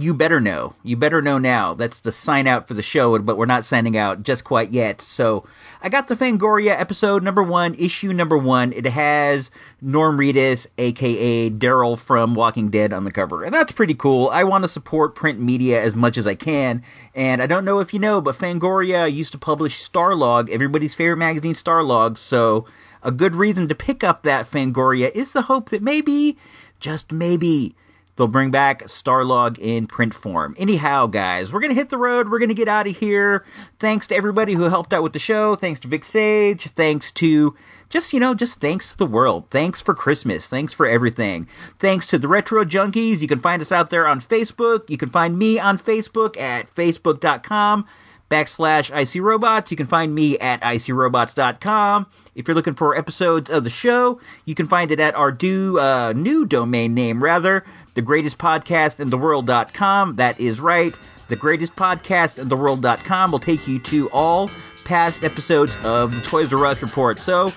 you 0.00 0.14
better 0.14 0.40
know. 0.40 0.74
You 0.82 0.96
better 0.96 1.20
know 1.20 1.36
now. 1.36 1.74
That's 1.74 2.00
the 2.00 2.12
sign 2.12 2.46
out 2.46 2.66
for 2.66 2.72
the 2.72 2.82
show, 2.82 3.18
but 3.18 3.36
we're 3.36 3.44
not 3.44 3.66
signing 3.66 3.94
out 3.94 4.22
just 4.22 4.42
quite 4.42 4.70
yet. 4.70 5.02
So 5.02 5.46
I 5.82 5.90
got 5.90 6.08
the 6.08 6.16
Fangoria 6.16 6.70
episode 6.80 7.22
number 7.22 7.42
one, 7.42 7.74
issue 7.74 8.14
number 8.14 8.38
one. 8.38 8.72
It 8.72 8.86
has 8.86 9.50
Norm 9.82 10.16
Reedus, 10.16 10.66
aka 10.78 11.50
Daryl 11.50 11.98
from 11.98 12.34
Walking 12.34 12.70
Dead, 12.70 12.94
on 12.94 13.04
the 13.04 13.12
cover. 13.12 13.44
And 13.44 13.52
that's 13.52 13.72
pretty 13.72 13.94
cool. 13.94 14.30
I 14.30 14.44
want 14.44 14.64
to 14.64 14.68
support 14.68 15.14
print 15.14 15.38
media 15.40 15.82
as 15.82 15.94
much 15.94 16.16
as 16.16 16.26
I 16.26 16.36
can. 16.36 16.82
And 17.14 17.42
I 17.42 17.46
don't 17.46 17.66
know 17.66 17.80
if 17.80 17.92
you 17.92 18.00
know, 18.00 18.22
but 18.22 18.38
Fangoria 18.38 19.12
used 19.12 19.32
to 19.32 19.38
publish 19.38 19.86
Starlog, 19.86 20.48
everybody's 20.48 20.94
favorite 20.94 21.18
magazine, 21.18 21.52
Starlog. 21.52 22.16
So 22.16 22.66
a 23.02 23.10
good 23.10 23.36
reason 23.36 23.68
to 23.68 23.74
pick 23.74 24.04
up 24.04 24.22
that 24.22 24.46
Fangoria 24.46 25.10
is 25.12 25.32
the 25.32 25.42
hope 25.42 25.70
that 25.70 25.82
maybe, 25.82 26.38
just 26.80 27.12
maybe, 27.12 27.74
they'll 28.16 28.28
bring 28.28 28.50
back 28.50 28.82
Starlog 28.84 29.58
in 29.58 29.86
print 29.86 30.14
form. 30.14 30.54
Anyhow, 30.58 31.06
guys, 31.06 31.52
we're 31.52 31.60
going 31.60 31.74
to 31.74 31.80
hit 31.80 31.88
the 31.88 31.98
road. 31.98 32.30
We're 32.30 32.38
going 32.38 32.48
to 32.48 32.54
get 32.54 32.68
out 32.68 32.86
of 32.86 32.96
here. 32.96 33.44
Thanks 33.78 34.06
to 34.08 34.14
everybody 34.14 34.54
who 34.54 34.64
helped 34.64 34.92
out 34.92 35.02
with 35.02 35.12
the 35.12 35.18
show. 35.18 35.56
Thanks 35.56 35.80
to 35.80 35.88
Vic 35.88 36.04
Sage. 36.04 36.68
Thanks 36.70 37.10
to 37.12 37.56
just, 37.88 38.12
you 38.12 38.20
know, 38.20 38.34
just 38.34 38.60
thanks 38.60 38.90
to 38.90 38.96
the 38.96 39.06
world. 39.06 39.50
Thanks 39.50 39.80
for 39.80 39.94
Christmas. 39.94 40.46
Thanks 40.48 40.72
for 40.72 40.86
everything. 40.86 41.46
Thanks 41.78 42.06
to 42.08 42.18
the 42.18 42.28
Retro 42.28 42.64
Junkies. 42.64 43.20
You 43.20 43.28
can 43.28 43.40
find 43.40 43.60
us 43.60 43.72
out 43.72 43.90
there 43.90 44.06
on 44.06 44.20
Facebook. 44.20 44.88
You 44.88 44.96
can 44.96 45.10
find 45.10 45.38
me 45.38 45.58
on 45.58 45.78
Facebook 45.78 46.38
at 46.38 46.72
facebook.com 46.74 47.86
backslash 48.32 48.90
IC 48.90 49.22
Robots. 49.22 49.70
You 49.70 49.76
can 49.76 49.86
find 49.86 50.14
me 50.14 50.38
at 50.38 50.62
ICRobots.com. 50.62 52.06
If 52.34 52.48
you're 52.48 52.54
looking 52.54 52.74
for 52.74 52.96
episodes 52.96 53.50
of 53.50 53.62
the 53.62 53.70
show, 53.70 54.18
you 54.46 54.54
can 54.54 54.68
find 54.68 54.90
it 54.90 54.98
at 54.98 55.14
our 55.14 55.30
do, 55.30 55.78
uh, 55.78 56.14
new 56.16 56.46
domain 56.46 56.94
name, 56.94 57.22
rather, 57.22 57.62
the 57.92 58.00
greatest 58.00 58.38
podcast 58.38 59.00
in 59.00 59.10
the 59.10 59.18
world.com. 59.18 60.16
That 60.16 60.40
is 60.40 60.60
right. 60.60 60.98
The 61.28 61.36
greatest 61.36 61.76
podcast 61.76 62.40
in 62.40 62.48
the 62.48 62.56
world.com 62.56 63.32
will 63.32 63.38
take 63.38 63.68
you 63.68 63.78
to 63.80 64.08
all 64.10 64.48
past 64.86 65.22
episodes 65.22 65.76
of 65.84 66.14
the 66.14 66.22
Toys 66.22 66.52
R 66.52 66.64
Us 66.66 66.82
report. 66.82 67.18
So, 67.18 67.50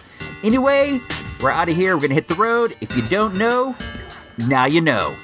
anyway, 0.44 1.00
we're 1.42 1.52
out 1.52 1.70
of 1.70 1.76
here. 1.76 1.96
We're 1.96 2.02
going 2.02 2.10
to 2.10 2.16
hit 2.16 2.28
the 2.28 2.36
road. 2.36 2.76
If 2.82 2.98
you 2.98 3.04
don't 3.04 3.36
know, 3.36 3.76
now 4.48 4.66
you 4.66 4.82
know. 4.82 5.16